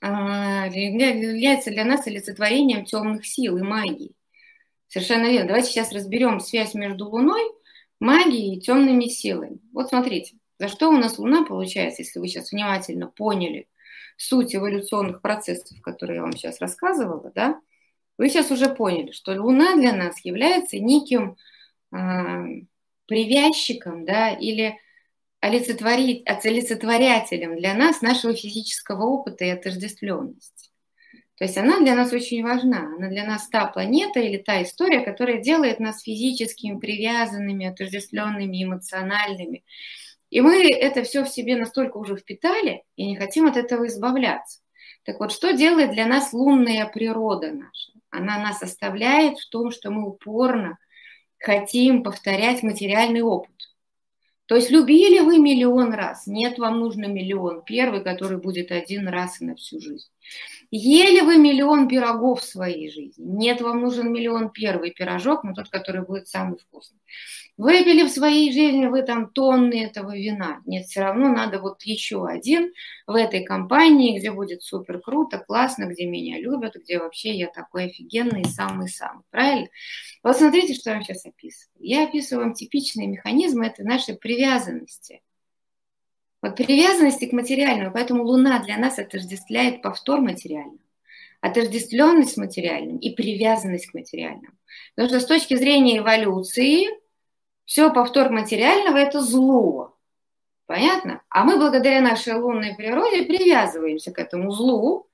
а, 0.00 0.66
является 0.68 1.70
для 1.70 1.84
нас 1.84 2.06
олицетворением 2.06 2.86
темных 2.86 3.26
сил 3.26 3.58
и 3.58 3.62
магии. 3.62 4.14
Совершенно 4.88 5.26
верно. 5.26 5.48
Давайте 5.48 5.70
сейчас 5.70 5.92
разберем 5.92 6.40
связь 6.40 6.72
между 6.72 7.08
Луной, 7.08 7.42
магией 8.00 8.56
и 8.56 8.60
темными 8.60 9.04
силами. 9.04 9.58
Вот 9.72 9.90
смотрите, 9.90 10.36
за 10.58 10.68
что 10.68 10.88
у 10.88 10.96
нас 10.96 11.18
Луна 11.18 11.44
получается, 11.44 12.00
если 12.02 12.18
вы 12.18 12.28
сейчас 12.28 12.52
внимательно 12.52 13.08
поняли– 13.08 13.68
суть 14.20 14.54
эволюционных 14.54 15.22
процессов, 15.22 15.80
которые 15.80 16.16
я 16.16 16.22
вам 16.22 16.32
сейчас 16.32 16.60
рассказывала, 16.60 17.32
да, 17.34 17.58
вы 18.18 18.28
сейчас 18.28 18.50
уже 18.50 18.68
поняли, 18.68 19.12
что 19.12 19.32
Луна 19.32 19.76
для 19.76 19.94
нас 19.94 20.22
является 20.24 20.78
неким 20.78 21.38
э, 21.90 21.96
привязчиком, 23.06 24.04
да, 24.04 24.30
или 24.30 24.76
олицетворятелем 25.40 27.56
для 27.56 27.72
нас 27.72 28.02
нашего 28.02 28.34
физического 28.34 29.04
опыта 29.04 29.46
и 29.46 29.48
отождествленности. 29.48 30.68
То 31.36 31.44
есть 31.44 31.56
она 31.56 31.80
для 31.80 31.94
нас 31.94 32.12
очень 32.12 32.42
важна. 32.42 32.92
Она 32.94 33.08
для 33.08 33.24
нас 33.24 33.48
та 33.48 33.68
планета 33.68 34.20
или 34.20 34.36
та 34.36 34.62
история, 34.62 35.00
которая 35.00 35.40
делает 35.40 35.80
нас 35.80 36.02
физическими, 36.02 36.78
привязанными, 36.78 37.64
отождествленными, 37.64 38.62
эмоциональными. 38.62 39.64
И 40.30 40.40
мы 40.40 40.70
это 40.70 41.02
все 41.02 41.24
в 41.24 41.28
себе 41.28 41.56
настолько 41.56 41.96
уже 41.98 42.16
впитали 42.16 42.84
и 42.96 43.06
не 43.06 43.16
хотим 43.16 43.46
от 43.46 43.56
этого 43.56 43.86
избавляться. 43.86 44.60
Так 45.04 45.18
вот, 45.18 45.32
что 45.32 45.52
делает 45.52 45.90
для 45.90 46.06
нас 46.06 46.32
лунная 46.32 46.86
природа 46.86 47.52
наша? 47.52 47.92
Она 48.10 48.38
нас 48.38 48.62
оставляет 48.62 49.38
в 49.38 49.48
том, 49.50 49.70
что 49.70 49.90
мы 49.90 50.06
упорно 50.06 50.78
хотим 51.38 52.02
повторять 52.02 52.62
материальный 52.62 53.22
опыт. 53.22 53.54
То 54.46 54.56
есть 54.56 54.70
любили 54.70 55.20
вы 55.20 55.38
миллион 55.38 55.94
раз, 55.94 56.26
нет, 56.26 56.58
вам 56.58 56.80
нужно 56.80 57.06
миллион 57.06 57.62
первый, 57.62 58.02
который 58.02 58.38
будет 58.38 58.72
один 58.72 59.06
раз 59.08 59.40
и 59.40 59.44
на 59.44 59.54
всю 59.54 59.80
жизнь. 59.80 60.08
Ели 60.70 61.20
вы 61.20 61.36
миллион 61.36 61.88
пирогов 61.88 62.42
в 62.42 62.44
своей 62.44 62.90
жизни, 62.90 63.24
нет, 63.24 63.60
вам 63.60 63.80
нужен 63.80 64.12
миллион 64.12 64.50
первый 64.50 64.92
пирожок, 64.92 65.42
но 65.42 65.52
тот, 65.52 65.68
который 65.68 66.02
будет 66.02 66.28
самый 66.28 66.58
вкусный. 66.58 67.00
Выпили 67.56 68.04
в 68.04 68.08
своей 68.10 68.50
жизни 68.52 68.86
вы 68.86 69.02
там 69.02 69.28
тонны 69.28 69.84
этого 69.84 70.16
вина. 70.16 70.62
Нет, 70.64 70.86
все 70.86 71.00
равно 71.00 71.28
надо 71.28 71.60
вот 71.60 71.82
еще 71.82 72.26
один 72.26 72.72
в 73.06 73.14
этой 73.14 73.44
компании, 73.44 74.18
где 74.18 74.30
будет 74.30 74.62
супер 74.62 74.98
круто, 74.98 75.38
классно, 75.38 75.84
где 75.84 76.06
меня 76.06 76.38
любят, 76.38 76.76
где 76.76 76.98
вообще 76.98 77.36
я 77.36 77.48
такой 77.48 77.86
офигенный, 77.86 78.46
самый-самый. 78.46 79.24
Правильно? 79.30 79.68
Вот 80.22 80.38
смотрите, 80.38 80.72
что 80.72 80.88
я 80.88 80.96
вам 80.96 81.04
сейчас 81.04 81.26
описываю. 81.26 81.76
Я 81.80 82.04
описываю 82.04 82.46
вам 82.46 82.54
типичные 82.54 83.08
механизмы 83.08 83.66
этой 83.66 83.84
нашей 83.84 84.16
привязанности. 84.16 85.20
Вот 86.42 86.56
привязанности 86.56 87.26
к 87.26 87.32
материальному, 87.32 87.92
поэтому 87.92 88.24
Луна 88.24 88.60
для 88.60 88.78
нас 88.78 88.98
отождествляет 88.98 89.82
повтор 89.82 90.20
материального 90.20 90.78
отождествленность 91.40 92.34
с 92.34 92.36
материальным 92.36 92.98
и 92.98 93.14
привязанность 93.14 93.86
к 93.86 93.94
материальному. 93.94 94.52
Потому 94.94 95.08
что 95.08 95.20
с 95.20 95.26
точки 95.26 95.56
зрения 95.56 95.98
эволюции 95.98 96.86
все 97.64 97.92
повтор 97.92 98.30
материального– 98.30 98.96
это 98.98 99.20
зло. 99.20 99.96
Понятно? 100.66 101.22
А 101.30 101.44
мы 101.44 101.56
благодаря 101.56 102.00
нашей 102.00 102.34
лунной 102.34 102.74
природе 102.76 103.22
привязываемся 103.22 104.12
к 104.12 104.18
этому 104.18 104.52
злу, 104.52 105.08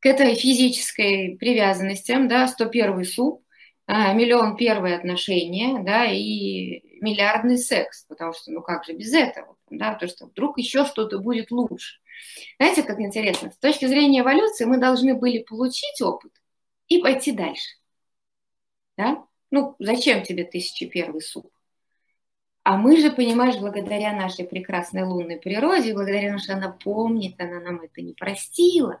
к 0.00 0.06
этой 0.06 0.34
физической 0.34 1.36
привязанности, 1.38 2.14
да, 2.26 2.46
101 2.46 3.04
суп, 3.04 3.42
а, 3.86 4.12
миллион 4.12 4.56
первые 4.56 4.96
отношения, 4.96 5.82
да, 5.82 6.04
и 6.04 6.82
миллиардный 7.00 7.58
секс, 7.58 8.04
потому 8.08 8.32
что, 8.34 8.50
ну 8.50 8.60
как 8.60 8.84
же 8.84 8.92
без 8.92 9.14
этого, 9.14 9.56
да, 9.78 9.94
то 9.94 10.06
что 10.08 10.26
вдруг 10.26 10.58
еще 10.58 10.84
что-то 10.84 11.18
будет 11.18 11.50
лучше. 11.50 12.00
Знаете, 12.58 12.82
как 12.82 13.00
интересно, 13.00 13.50
с 13.50 13.58
точки 13.58 13.86
зрения 13.86 14.20
эволюции 14.20 14.64
мы 14.64 14.78
должны 14.78 15.14
были 15.14 15.42
получить 15.42 16.00
опыт 16.00 16.32
и 16.88 16.98
пойти 16.98 17.32
дальше, 17.32 17.76
да, 18.96 19.24
ну 19.50 19.76
зачем 19.78 20.22
тебе 20.22 20.44
тысячи 20.44 20.86
первый 20.86 21.20
суп? 21.20 21.50
А 22.62 22.78
мы 22.78 22.96
же, 22.96 23.10
понимаешь, 23.10 23.58
благодаря 23.58 24.14
нашей 24.14 24.46
прекрасной 24.46 25.02
лунной 25.02 25.38
природе, 25.38 25.92
благодаря 25.92 26.28
тому, 26.28 26.38
что 26.38 26.54
она 26.54 26.70
помнит, 26.70 27.38
она 27.38 27.60
нам 27.60 27.80
это 27.82 28.00
не 28.00 28.14
простила, 28.14 29.00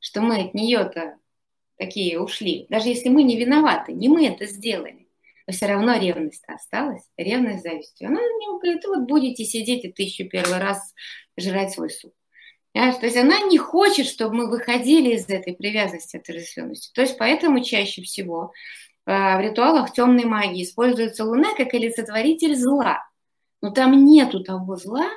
что 0.00 0.20
мы 0.20 0.42
от 0.42 0.52
нее-то 0.52 1.16
такие 1.78 2.20
ушли. 2.20 2.66
Даже 2.68 2.88
если 2.88 3.08
мы 3.08 3.22
не 3.22 3.38
виноваты, 3.38 3.92
не 3.92 4.10
мы 4.10 4.26
это 4.26 4.44
сделали, 4.44 5.08
все 5.50 5.66
равно 5.66 5.96
ревность 5.96 6.44
осталась, 6.46 7.02
ревность 7.16 7.62
завистью. 7.62 8.08
Она 8.08 8.20
мне 8.20 8.46
говорит, 8.48 8.84
вот 8.86 9.08
будете 9.08 9.44
сидеть 9.44 9.84
и 9.84 9.92
тысячу 9.92 10.28
первый 10.28 10.58
раз 10.58 10.94
жрать 11.38 11.72
свой 11.72 11.90
суп. 11.90 12.12
Понимаешь? 12.72 12.96
То 12.96 13.06
есть 13.06 13.16
она 13.16 13.40
не 13.40 13.58
хочет, 13.58 14.06
чтобы 14.06 14.34
мы 14.36 14.50
выходили 14.50 15.14
из 15.14 15.28
этой 15.28 15.54
привязанности, 15.54 16.18
отождествленности. 16.18 16.92
То 16.94 17.00
есть 17.00 17.18
поэтому 17.18 17.62
чаще 17.62 18.02
всего 18.02 18.52
Э, 19.06 19.38
в 19.38 19.40
ритуалах 19.40 19.92
темной 19.92 20.24
магии 20.24 20.62
используется 20.62 21.24
луна 21.24 21.54
как 21.56 21.74
олицетворитель 21.74 22.54
зла. 22.56 23.02
Но 23.60 23.70
там 23.70 24.04
нету 24.06 24.42
того 24.44 24.76
зла, 24.76 25.08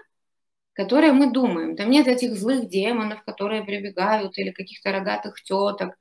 которое 0.74 1.14
мы 1.14 1.32
думаем. 1.32 1.76
Там 1.76 1.90
нет 1.90 2.08
этих 2.08 2.36
злых 2.36 2.68
демонов, 2.70 3.24
которые 3.24 3.64
прибегают, 3.64 4.38
или 4.38 4.52
каких-то 4.52 4.92
рогатых 4.92 5.42
теток, 5.44 5.96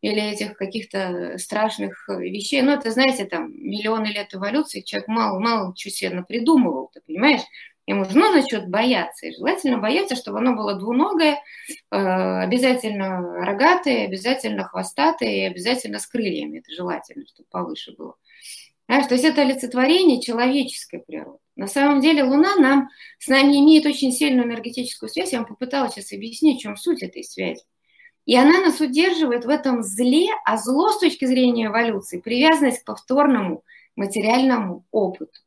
или 0.00 0.20
этих 0.22 0.56
каких-то 0.56 1.36
страшных 1.38 2.08
вещей. 2.08 2.62
Ну, 2.62 2.72
это, 2.72 2.90
знаете, 2.90 3.26
там, 3.26 3.52
миллионы 3.52 4.06
лет 4.06 4.34
эволюции, 4.34 4.80
человек 4.80 5.08
мало-мало 5.08 5.74
чего 5.76 5.92
себе 5.92 6.22
придумывал, 6.22 6.90
ты 6.92 7.00
понимаешь? 7.00 7.42
Ему 7.86 8.04
же 8.04 8.16
нужно 8.16 8.42
что-то 8.42 8.68
бояться. 8.68 9.26
И 9.26 9.34
желательно 9.34 9.78
бояться, 9.78 10.14
чтобы 10.14 10.38
оно 10.38 10.54
было 10.54 10.74
двуногое, 10.74 11.42
э, 11.90 11.96
обязательно 11.96 13.44
рогатое, 13.44 14.04
обязательно 14.04 14.64
хвостатое 14.64 15.30
и 15.30 15.40
обязательно 15.40 15.98
с 15.98 16.06
крыльями. 16.06 16.58
Это 16.58 16.72
желательно, 16.72 17.26
чтобы 17.26 17.48
повыше 17.50 17.92
было. 17.96 18.14
Знаешь, 18.86 19.06
то 19.06 19.14
есть 19.14 19.24
это 19.24 19.42
олицетворение 19.42 20.20
человеческой 20.20 21.00
природы. 21.00 21.38
На 21.56 21.66
самом 21.66 22.00
деле 22.00 22.22
Луна 22.22 22.56
нам, 22.56 22.90
с 23.18 23.28
нами 23.28 23.58
имеет 23.58 23.86
очень 23.86 24.12
сильную 24.12 24.46
энергетическую 24.46 25.08
связь. 25.08 25.32
Я 25.32 25.38
вам 25.38 25.48
попыталась 25.48 25.94
сейчас 25.94 26.12
объяснить, 26.12 26.60
в 26.60 26.62
чем 26.62 26.76
суть 26.76 27.02
этой 27.02 27.24
связи. 27.24 27.62
И 28.30 28.36
она 28.36 28.60
нас 28.60 28.80
удерживает 28.80 29.44
в 29.44 29.48
этом 29.48 29.82
зле, 29.82 30.28
а 30.44 30.56
зло 30.56 30.90
с 30.90 31.00
точки 31.00 31.24
зрения 31.24 31.66
эволюции– 31.66 32.20
привязанность 32.24 32.82
к 32.82 32.84
повторному 32.84 33.64
материальному 33.96 34.86
опыту. 34.92 35.40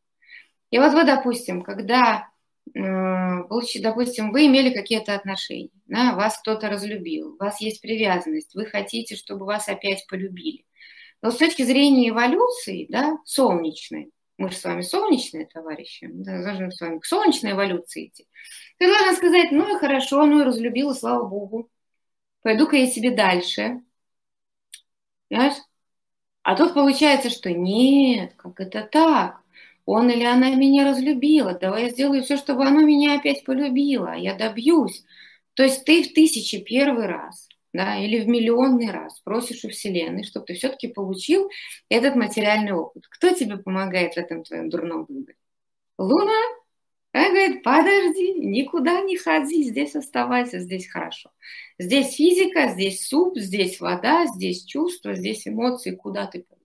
И 0.69 0.77
вот 0.79 0.91
вы, 0.91 1.05
допустим, 1.05 1.61
когда, 1.61 2.27
допустим, 2.75 4.33
вы 4.33 4.47
имели 4.47 4.73
какие-то 4.73 5.15
отношения, 5.15 5.69
да, 5.85 6.13
вас 6.13 6.37
кто-то 6.39 6.69
разлюбил, 6.69 7.35
у 7.35 7.37
вас 7.37 7.61
есть 7.61 7.81
привязанность, 7.81 8.53
вы 8.53 8.65
хотите, 8.65 9.15
чтобы 9.15 9.45
вас 9.45 9.69
опять 9.69 10.05
полюбили. 10.09 10.65
Но 11.21 11.31
с 11.31 11.37
точки 11.37 11.61
зрения 11.63 12.09
эволюции, 12.09 12.87
да, 12.89 13.17
солнечной, 13.23 14.11
мы 14.37 14.49
же 14.49 14.57
с 14.57 14.63
вами 14.65 14.81
солнечные 14.81 15.45
товарищи, 15.45 16.09
да, 16.11 16.43
должны 16.43 16.69
с 16.69 16.81
вами 16.81 16.99
к 16.99 17.05
солнечной 17.05 17.53
эволюции 17.53 18.07
идти. 18.07 18.27
Ты 18.77 18.87
должен 18.87 19.15
сказать, 19.15 19.53
ну 19.53 19.73
и 19.73 19.79
хорошо, 19.79 20.25
ну 20.25 20.41
и 20.41 20.43
разлюбила, 20.43 20.93
слава 20.93 21.23
богу. 21.23 21.69
Пойду-ка 22.43 22.75
я 22.77 22.87
себе 22.87 23.11
дальше. 23.11 23.81
Понимаешь? 25.29 25.57
А 26.43 26.55
тут 26.55 26.73
получается, 26.73 27.29
что 27.29 27.51
нет, 27.51 28.33
как 28.35 28.59
это 28.59 28.83
так? 28.83 29.43
он 29.85 30.09
или 30.09 30.23
она 30.23 30.49
меня 30.55 30.85
разлюбила, 30.85 31.53
давай 31.53 31.83
я 31.83 31.89
сделаю 31.89 32.23
все, 32.23 32.37
чтобы 32.37 32.65
оно 32.65 32.81
меня 32.81 33.19
опять 33.19 33.43
полюбило, 33.43 34.13
я 34.15 34.33
добьюсь. 34.35 35.03
То 35.55 35.63
есть 35.63 35.85
ты 35.85 36.03
в 36.03 36.13
тысячи 36.13 36.59
первый 36.61 37.05
раз, 37.05 37.47
да, 37.73 37.97
или 37.97 38.19
в 38.21 38.27
миллионный 38.27 38.91
раз 38.91 39.19
просишь 39.19 39.65
у 39.65 39.69
Вселенной, 39.69 40.23
чтобы 40.23 40.45
ты 40.45 40.53
все-таки 40.55 40.87
получил 40.87 41.49
этот 41.89 42.15
материальный 42.15 42.71
опыт. 42.71 43.05
Кто 43.09 43.31
тебе 43.31 43.57
помогает 43.57 44.13
в 44.13 44.17
этом 44.17 44.43
твоем 44.43 44.69
дурном 44.69 45.05
выборе? 45.05 45.35
Луна? 45.97 46.62
Она 47.13 47.29
говорит, 47.29 47.61
подожди, 47.61 48.33
никуда 48.39 49.01
не 49.01 49.17
ходи, 49.17 49.63
здесь 49.63 49.95
оставайся, 49.95 50.59
здесь 50.59 50.87
хорошо. 50.87 51.31
Здесь 51.77 52.15
физика, 52.15 52.69
здесь 52.69 53.07
суп, 53.07 53.37
здесь 53.37 53.79
вода, 53.79 54.25
здесь 54.25 54.65
чувства, 54.65 55.13
здесь 55.13 55.47
эмоции, 55.47 55.91
куда 55.91 56.25
ты 56.25 56.41
пойдешь. 56.41 56.63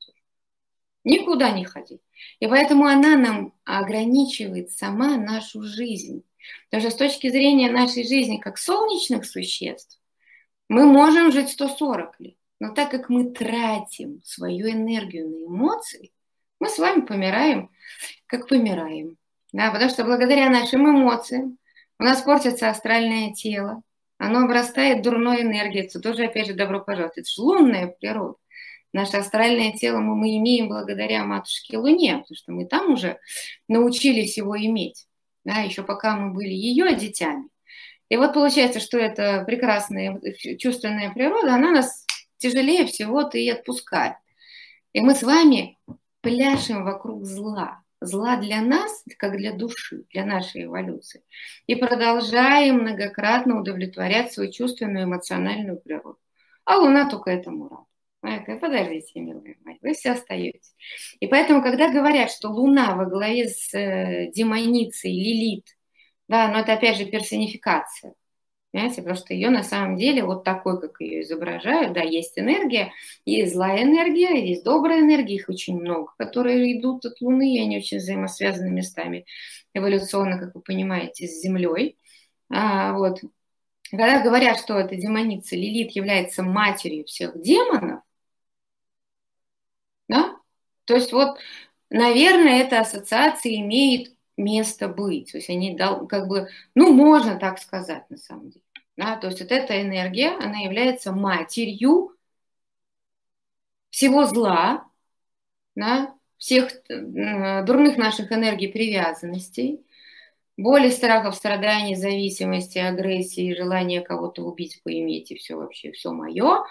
Никуда 1.04 1.50
не 1.50 1.66
ходи. 1.66 2.00
И 2.40 2.46
поэтому 2.46 2.86
она 2.86 3.16
нам 3.18 3.54
ограничивает 3.64 4.72
сама 4.72 5.18
нашу 5.18 5.62
жизнь. 5.62 6.24
Даже 6.72 6.90
с 6.90 6.94
точки 6.94 7.28
зрения 7.28 7.70
нашей 7.70 8.08
жизни 8.08 8.38
как 8.38 8.56
солнечных 8.56 9.26
существ, 9.26 10.00
мы 10.68 10.86
можем 10.86 11.30
жить 11.30 11.50
140 11.50 12.20
лет. 12.20 12.36
Но 12.58 12.72
так 12.72 12.90
как 12.90 13.10
мы 13.10 13.30
тратим 13.32 14.22
свою 14.24 14.70
энергию 14.70 15.28
на 15.28 15.44
эмоции, 15.44 16.10
мы 16.58 16.70
с 16.70 16.78
вами 16.78 17.02
помираем, 17.02 17.70
как 18.26 18.48
помираем. 18.48 19.18
Да, 19.52 19.70
потому 19.70 19.90
что 19.90 20.04
благодаря 20.04 20.50
нашим 20.50 20.88
эмоциям 20.88 21.58
у 21.98 22.04
нас 22.04 22.22
портится 22.22 22.68
астральное 22.68 23.32
тело, 23.32 23.82
оно 24.18 24.44
обрастает 24.44 25.02
дурной 25.02 25.42
энергией. 25.42 25.86
Это 25.86 26.00
тоже, 26.00 26.24
опять 26.24 26.48
же, 26.48 26.54
добро 26.54 26.80
пожаловать. 26.80 27.18
Это 27.18 27.28
же 27.28 27.40
лунная 27.40 27.86
природа. 27.86 28.36
Наше 28.92 29.18
астральное 29.18 29.72
тело 29.72 29.98
мы, 29.98 30.16
мы 30.16 30.36
имеем 30.38 30.68
благодаря 30.68 31.24
матушке 31.24 31.76
Луне, 31.76 32.18
потому 32.18 32.36
что 32.36 32.52
мы 32.52 32.66
там 32.66 32.92
уже 32.92 33.18
научились 33.68 34.38
его 34.38 34.56
иметь, 34.56 35.06
да, 35.44 35.60
еще 35.60 35.82
пока 35.82 36.16
мы 36.16 36.32
были 36.32 36.52
ее 36.52 36.94
детьми. 36.94 37.48
И 38.08 38.16
вот 38.16 38.32
получается, 38.32 38.80
что 38.80 38.96
эта 38.98 39.44
прекрасная 39.44 40.20
чувственная 40.58 41.12
природа, 41.12 41.54
она 41.54 41.70
нас 41.70 42.06
тяжелее 42.38 42.86
всего-то 42.86 43.36
и 43.36 43.48
отпускает. 43.50 44.14
И 44.94 45.00
мы 45.00 45.14
с 45.14 45.22
вами 45.22 45.78
пляшем 46.22 46.84
вокруг 46.84 47.26
зла. 47.26 47.82
Зла 48.00 48.36
для 48.36 48.60
нас, 48.60 49.02
как 49.18 49.36
для 49.36 49.52
души, 49.52 50.04
для 50.12 50.24
нашей 50.24 50.64
эволюции. 50.64 51.22
И 51.66 51.74
продолжаем 51.74 52.80
многократно 52.80 53.60
удовлетворять 53.60 54.32
свою 54.32 54.52
чувственную 54.52 55.04
эмоциональную 55.04 55.80
природу. 55.80 56.18
А 56.64 56.78
Луна 56.78 57.08
только 57.08 57.30
этому 57.30 57.68
рада. 57.68 57.88
Ой, 58.22 58.58
подождите, 58.58 59.20
милые 59.20 59.56
мои. 59.64 59.76
вы 59.80 59.94
все 59.94 60.12
остаетесь. 60.12 60.74
И 61.20 61.26
поэтому, 61.28 61.62
когда 61.62 61.90
говорят, 61.90 62.30
что 62.30 62.48
Луна 62.48 62.96
во 62.96 63.06
главе 63.06 63.48
с 63.48 63.72
э, 63.74 64.30
демоницей 64.32 65.12
Лилит, 65.12 65.66
да, 66.28 66.48
но 66.48 66.60
это 66.60 66.74
опять 66.74 66.98
же 66.98 67.06
персонификация, 67.06 68.14
Понимаете, 68.70 69.00
потому 69.00 69.16
что 69.16 69.32
ее 69.32 69.48
на 69.48 69.62
самом 69.62 69.96
деле 69.96 70.22
вот 70.24 70.44
такой, 70.44 70.78
как 70.80 71.00
ее 71.00 71.22
изображают, 71.22 71.94
да, 71.94 72.02
есть 72.02 72.38
энергия, 72.38 72.92
есть 73.24 73.54
злая 73.54 73.82
энергия, 73.82 74.46
есть 74.46 74.62
добрая 74.62 75.00
энергия, 75.00 75.36
их 75.36 75.48
очень 75.48 75.80
много, 75.80 76.12
которые 76.18 76.78
идут 76.78 77.06
от 77.06 77.18
Луны, 77.22 77.56
и 77.56 77.62
они 77.62 77.78
очень 77.78 77.96
взаимосвязаны 77.96 78.70
местами 78.70 79.24
эволюционно, 79.72 80.38
как 80.38 80.54
вы 80.54 80.60
понимаете, 80.60 81.26
с 81.26 81.40
Землей. 81.40 81.98
А, 82.50 82.92
вот. 82.92 83.20
Когда 83.90 84.22
говорят, 84.22 84.58
что 84.58 84.78
эта 84.78 84.96
демоница 84.96 85.56
Лилит 85.56 85.92
является 85.92 86.42
матерью 86.42 87.06
всех 87.06 87.40
демонов, 87.40 88.02
да, 90.08 90.36
то 90.84 90.94
есть 90.94 91.12
вот, 91.12 91.38
наверное, 91.90 92.60
эта 92.62 92.80
ассоциация 92.80 93.56
имеет 93.56 94.14
место 94.38 94.88
быть. 94.88 95.32
То 95.32 95.38
есть 95.38 95.50
они 95.50 95.76
дал, 95.76 96.06
как 96.06 96.28
бы, 96.28 96.48
ну, 96.74 96.92
можно 96.92 97.38
так 97.38 97.58
сказать 97.58 98.08
на 98.08 98.16
самом 98.16 98.50
деле. 98.50 98.64
Да? 98.96 99.16
То 99.16 99.28
есть 99.28 99.40
вот 99.40 99.52
эта 99.52 99.80
энергия, 99.82 100.30
она 100.30 100.58
является 100.58 101.12
матерью 101.12 102.16
всего 103.90 104.24
зла, 104.24 104.88
да? 105.74 106.14
всех 106.38 106.70
дурных 106.88 107.96
наших 107.96 108.32
энергий 108.32 108.68
привязанностей, 108.68 109.84
боли, 110.56 110.90
страхов, 110.90 111.34
страданий, 111.34 111.96
зависимости, 111.96 112.78
агрессии, 112.78 113.54
желания 113.54 114.00
кого-то 114.00 114.42
убить, 114.42 114.80
поиметь 114.84 115.30
и 115.32 115.36
все 115.36 115.56
вообще, 115.56 115.92
все 115.92 116.12
мое. 116.12 116.64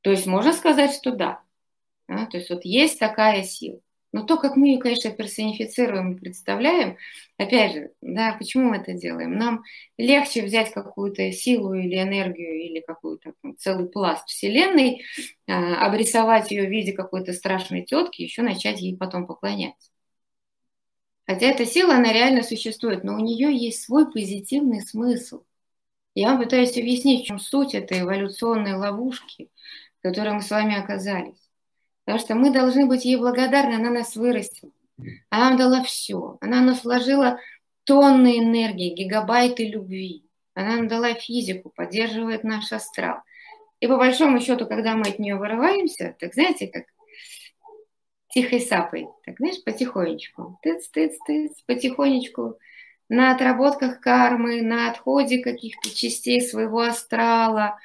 То 0.00 0.10
есть 0.10 0.26
можно 0.26 0.52
сказать, 0.52 0.94
что 0.94 1.12
да. 1.12 1.42
да? 2.08 2.26
То 2.26 2.38
есть 2.38 2.50
вот 2.50 2.64
есть 2.64 2.98
такая 2.98 3.42
сила. 3.42 3.80
Но 4.12 4.24
то, 4.24 4.36
как 4.38 4.56
мы 4.56 4.68
ее, 4.68 4.80
конечно, 4.80 5.10
персонифицируем 5.10 6.12
и 6.12 6.18
представляем, 6.18 6.96
опять 7.36 7.72
же, 7.72 7.92
да, 8.00 8.34
почему 8.38 8.70
мы 8.70 8.78
это 8.78 8.92
делаем? 8.92 9.36
Нам 9.36 9.62
легче 9.98 10.42
взять 10.42 10.72
какую-то 10.72 11.30
силу 11.30 11.74
или 11.74 11.96
энергию 12.02 12.60
или 12.60 12.80
какой-то 12.80 13.34
целый 13.58 13.88
пласт 13.88 14.26
Вселенной, 14.28 15.02
э, 15.46 15.52
обрисовать 15.52 16.50
ее 16.50 16.66
в 16.66 16.70
виде 16.70 16.92
какой-то 16.92 17.32
страшной 17.32 17.82
тетки, 17.84 18.22
еще 18.22 18.42
начать 18.42 18.80
ей 18.80 18.96
потом 18.96 19.26
поклоняться. 19.26 19.90
Хотя 21.26 21.46
эта 21.46 21.64
сила, 21.64 21.94
она 21.94 22.12
реально 22.12 22.42
существует, 22.42 23.04
но 23.04 23.14
у 23.14 23.20
нее 23.20 23.56
есть 23.56 23.82
свой 23.84 24.10
позитивный 24.10 24.80
смысл. 24.80 25.44
Я 26.16 26.30
вам 26.30 26.42
пытаюсь 26.42 26.76
объяснить, 26.76 27.24
в 27.24 27.26
чем 27.28 27.38
суть 27.38 27.74
этой 27.74 28.00
эволюционной 28.00 28.74
ловушки, 28.74 29.48
в 30.00 30.02
которой 30.02 30.34
мы 30.34 30.42
с 30.42 30.50
вами 30.50 30.76
оказались. 30.76 31.49
Потому 32.10 32.26
что 32.26 32.34
мы 32.34 32.50
должны 32.50 32.86
быть 32.86 33.04
ей 33.04 33.14
благодарны, 33.14 33.74
она 33.74 33.88
нас 33.88 34.16
вырастила. 34.16 34.72
Она 35.30 35.50
нам 35.50 35.56
дала 35.56 35.84
все. 35.84 36.38
Она 36.40 36.60
нас 36.60 36.82
вложила 36.82 37.38
тонны 37.84 38.40
энергии, 38.40 38.96
гигабайты 38.96 39.68
любви. 39.68 40.24
Она 40.54 40.78
нам 40.78 40.88
дала 40.88 41.14
физику, 41.14 41.70
поддерживает 41.70 42.42
наш 42.42 42.72
астрал. 42.72 43.18
И 43.78 43.86
по 43.86 43.96
большому 43.96 44.40
счету, 44.40 44.66
когда 44.66 44.96
мы 44.96 45.02
от 45.02 45.20
нее 45.20 45.36
вырываемся, 45.36 46.16
так 46.18 46.34
знаете, 46.34 46.66
как 46.66 46.86
тихой 48.30 48.58
сапой, 48.58 49.06
так 49.24 49.36
знаешь, 49.36 49.62
потихонечку, 49.62 50.58
тыц-тыц-тыц, 50.64 51.62
потихонечку, 51.64 52.58
на 53.08 53.32
отработках 53.32 54.00
кармы, 54.00 54.62
на 54.62 54.90
отходе 54.90 55.38
каких-то 55.38 55.94
частей 55.94 56.40
своего 56.40 56.80
астрала, 56.80 57.78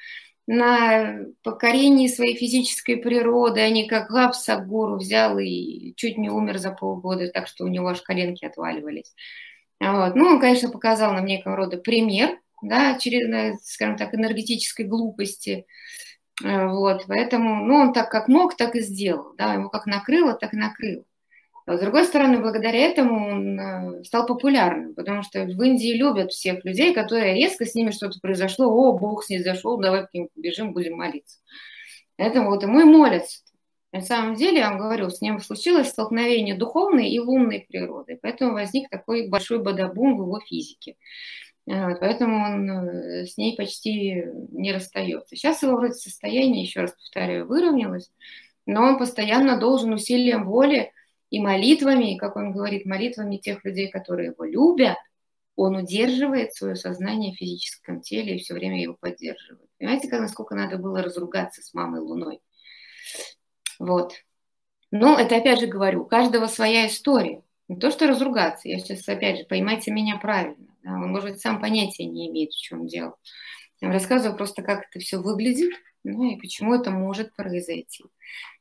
на 0.46 1.18
покорении 1.42 2.06
своей 2.06 2.36
физической 2.36 2.96
природы, 2.96 3.60
а 3.60 3.68
не 3.68 3.88
как 3.88 4.10
Гапс 4.10 4.48
гору 4.66 4.96
взял 4.96 5.38
и 5.38 5.94
чуть 5.96 6.18
не 6.18 6.30
умер 6.30 6.58
за 6.58 6.70
полгода, 6.70 7.28
так 7.28 7.48
что 7.48 7.64
у 7.64 7.68
него 7.68 7.88
аж 7.88 8.02
коленки 8.02 8.44
отваливались. 8.44 9.14
Вот. 9.80 10.14
Ну, 10.14 10.26
он, 10.26 10.40
конечно, 10.40 10.70
показал 10.70 11.12
нам 11.12 11.26
некого 11.26 11.56
рода 11.56 11.76
пример, 11.78 12.38
да, 12.62 12.98
через, 12.98 13.64
скажем 13.64 13.96
так, 13.96 14.14
энергетической 14.14 14.84
глупости. 14.84 15.66
Вот, 16.42 17.06
поэтому, 17.08 17.64
ну, 17.64 17.76
он 17.76 17.92
так 17.92 18.10
как 18.10 18.28
мог, 18.28 18.56
так 18.56 18.76
и 18.76 18.80
сделал, 18.80 19.34
да, 19.38 19.54
ему 19.54 19.70
как 19.70 19.86
накрыло, 19.86 20.34
так 20.34 20.52
и 20.52 20.56
накрыло. 20.58 21.04
С 21.68 21.80
другой 21.80 22.04
стороны, 22.04 22.38
благодаря 22.38 22.78
этому 22.78 23.28
он 23.28 23.58
э, 23.58 24.04
стал 24.04 24.24
популярным, 24.24 24.94
потому 24.94 25.24
что 25.24 25.42
в 25.44 25.62
Индии 25.62 25.96
любят 25.96 26.30
всех 26.30 26.64
людей, 26.64 26.94
которые 26.94 27.34
резко 27.34 27.66
с 27.66 27.74
ними 27.74 27.90
что-то 27.90 28.20
произошло, 28.20 28.66
о, 28.66 28.96
Бог 28.96 29.24
с 29.24 29.30
ней 29.30 29.42
зашел, 29.42 29.76
давай 29.76 30.06
к 30.06 30.14
ним 30.14 30.28
побежим, 30.32 30.72
будем 30.72 30.96
молиться. 30.96 31.40
Поэтому 32.16 32.50
вот 32.50 32.62
ему 32.62 32.80
и 32.80 32.84
молятся. 32.84 33.40
На 33.90 34.00
самом 34.00 34.34
деле, 34.34 34.58
я 34.58 34.70
вам 34.70 34.78
говорю, 34.78 35.10
с 35.10 35.20
ним 35.20 35.40
случилось 35.40 35.88
столкновение 35.88 36.54
духовной 36.54 37.10
и 37.10 37.18
лунной 37.18 37.66
природы, 37.68 38.16
поэтому 38.22 38.52
возник 38.52 38.88
такой 38.88 39.28
большой 39.28 39.60
бадабум 39.60 40.16
в 40.16 40.20
его 40.20 40.38
физике. 40.40 40.94
Вот, 41.66 41.98
поэтому 41.98 42.44
он 42.44 42.70
э, 42.70 43.26
с 43.26 43.36
ней 43.36 43.56
почти 43.56 44.24
не 44.52 44.72
расстается. 44.72 45.34
Сейчас 45.34 45.64
его 45.64 45.74
вроде 45.74 45.94
состояние, 45.94 46.62
еще 46.62 46.82
раз 46.82 46.92
повторяю, 46.92 47.48
выровнялось, 47.48 48.08
но 48.66 48.84
он 48.84 48.98
постоянно 48.98 49.58
должен 49.58 49.92
усилием 49.92 50.44
воли 50.44 50.92
и 51.36 51.40
молитвами, 51.40 52.14
и, 52.14 52.18
как 52.18 52.36
он 52.36 52.50
говорит, 52.52 52.86
молитвами 52.86 53.36
тех 53.36 53.62
людей, 53.62 53.90
которые 53.90 54.28
его 54.30 54.44
любят, 54.44 54.96
он 55.54 55.76
удерживает 55.76 56.54
свое 56.54 56.76
сознание 56.76 57.34
в 57.34 57.38
физическом 57.38 58.00
теле 58.00 58.36
и 58.36 58.38
все 58.38 58.54
время 58.54 58.80
его 58.80 58.96
поддерживает. 58.98 59.68
Понимаете, 59.78 60.08
как, 60.08 60.20
насколько 60.20 60.54
надо 60.54 60.78
было 60.78 61.02
разругаться 61.02 61.62
с 61.62 61.74
мамой 61.74 62.00
Луной? 62.00 62.40
Вот. 63.78 64.14
Но 64.90 65.18
это 65.18 65.36
опять 65.36 65.60
же 65.60 65.66
говорю, 65.66 66.02
у 66.02 66.06
каждого 66.06 66.46
своя 66.46 66.86
история. 66.86 67.42
Не 67.68 67.76
то, 67.76 67.90
что 67.90 68.06
разругаться, 68.06 68.68
я 68.68 68.78
сейчас 68.78 69.06
опять 69.08 69.38
же, 69.38 69.44
поймайте 69.44 69.90
меня 69.90 70.16
правильно. 70.16 70.74
Да? 70.82 70.92
Он, 70.92 71.10
может 71.10 71.40
сам 71.40 71.60
понятия 71.60 72.06
не 72.06 72.30
имеет, 72.30 72.52
в 72.52 72.60
чем 72.60 72.86
дело. 72.86 73.16
Я 73.80 73.88
вам 73.88 73.94
рассказываю 73.94 74.36
просто, 74.36 74.62
как 74.62 74.86
это 74.88 75.00
все 75.00 75.18
выглядит, 75.18 75.72
ну 76.12 76.30
и 76.30 76.36
почему 76.36 76.74
это 76.74 76.90
может 76.90 77.34
произойти. 77.34 78.04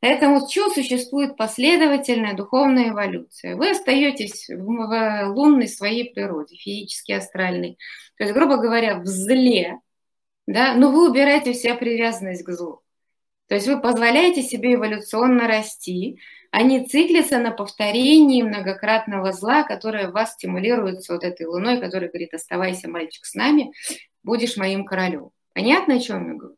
Поэтому 0.01 0.47
что 0.49 0.69
существует 0.69 1.37
последовательная 1.37 2.35
духовная 2.35 2.89
эволюция? 2.89 3.55
Вы 3.55 3.71
остаетесь 3.71 4.49
в, 4.49 4.63
в 4.63 5.33
лунной 5.33 5.67
своей 5.67 6.13
природе, 6.13 6.55
физически 6.55 7.11
астральной. 7.11 7.77
То 8.17 8.23
есть, 8.23 8.33
грубо 8.33 8.57
говоря, 8.57 8.99
в 8.99 9.05
зле, 9.05 9.79
да, 10.47 10.73
но 10.73 10.91
вы 10.91 11.09
убираете 11.09 11.53
вся 11.53 11.75
привязанность 11.75 12.43
к 12.43 12.51
злу. 12.51 12.81
То 13.47 13.55
есть 13.55 13.67
вы 13.67 13.79
позволяете 13.79 14.41
себе 14.41 14.73
эволюционно 14.73 15.47
расти, 15.47 16.19
а 16.49 16.63
не 16.63 16.85
циклиться 16.85 17.37
на 17.37 17.51
повторении 17.51 18.41
многократного 18.41 19.33
зла, 19.33 19.63
которое 19.63 20.09
вас 20.09 20.33
стимулируется 20.33 21.13
вот 21.13 21.23
этой 21.23 21.45
луной, 21.45 21.79
которая 21.79 22.09
говорит, 22.09 22.33
оставайся, 22.33 22.89
мальчик, 22.89 23.25
с 23.25 23.35
нами, 23.35 23.71
будешь 24.23 24.57
моим 24.57 24.85
королем. 24.85 25.29
Понятно, 25.53 25.95
о 25.95 25.99
чем 25.99 26.27
я 26.27 26.33
говорю? 26.33 26.57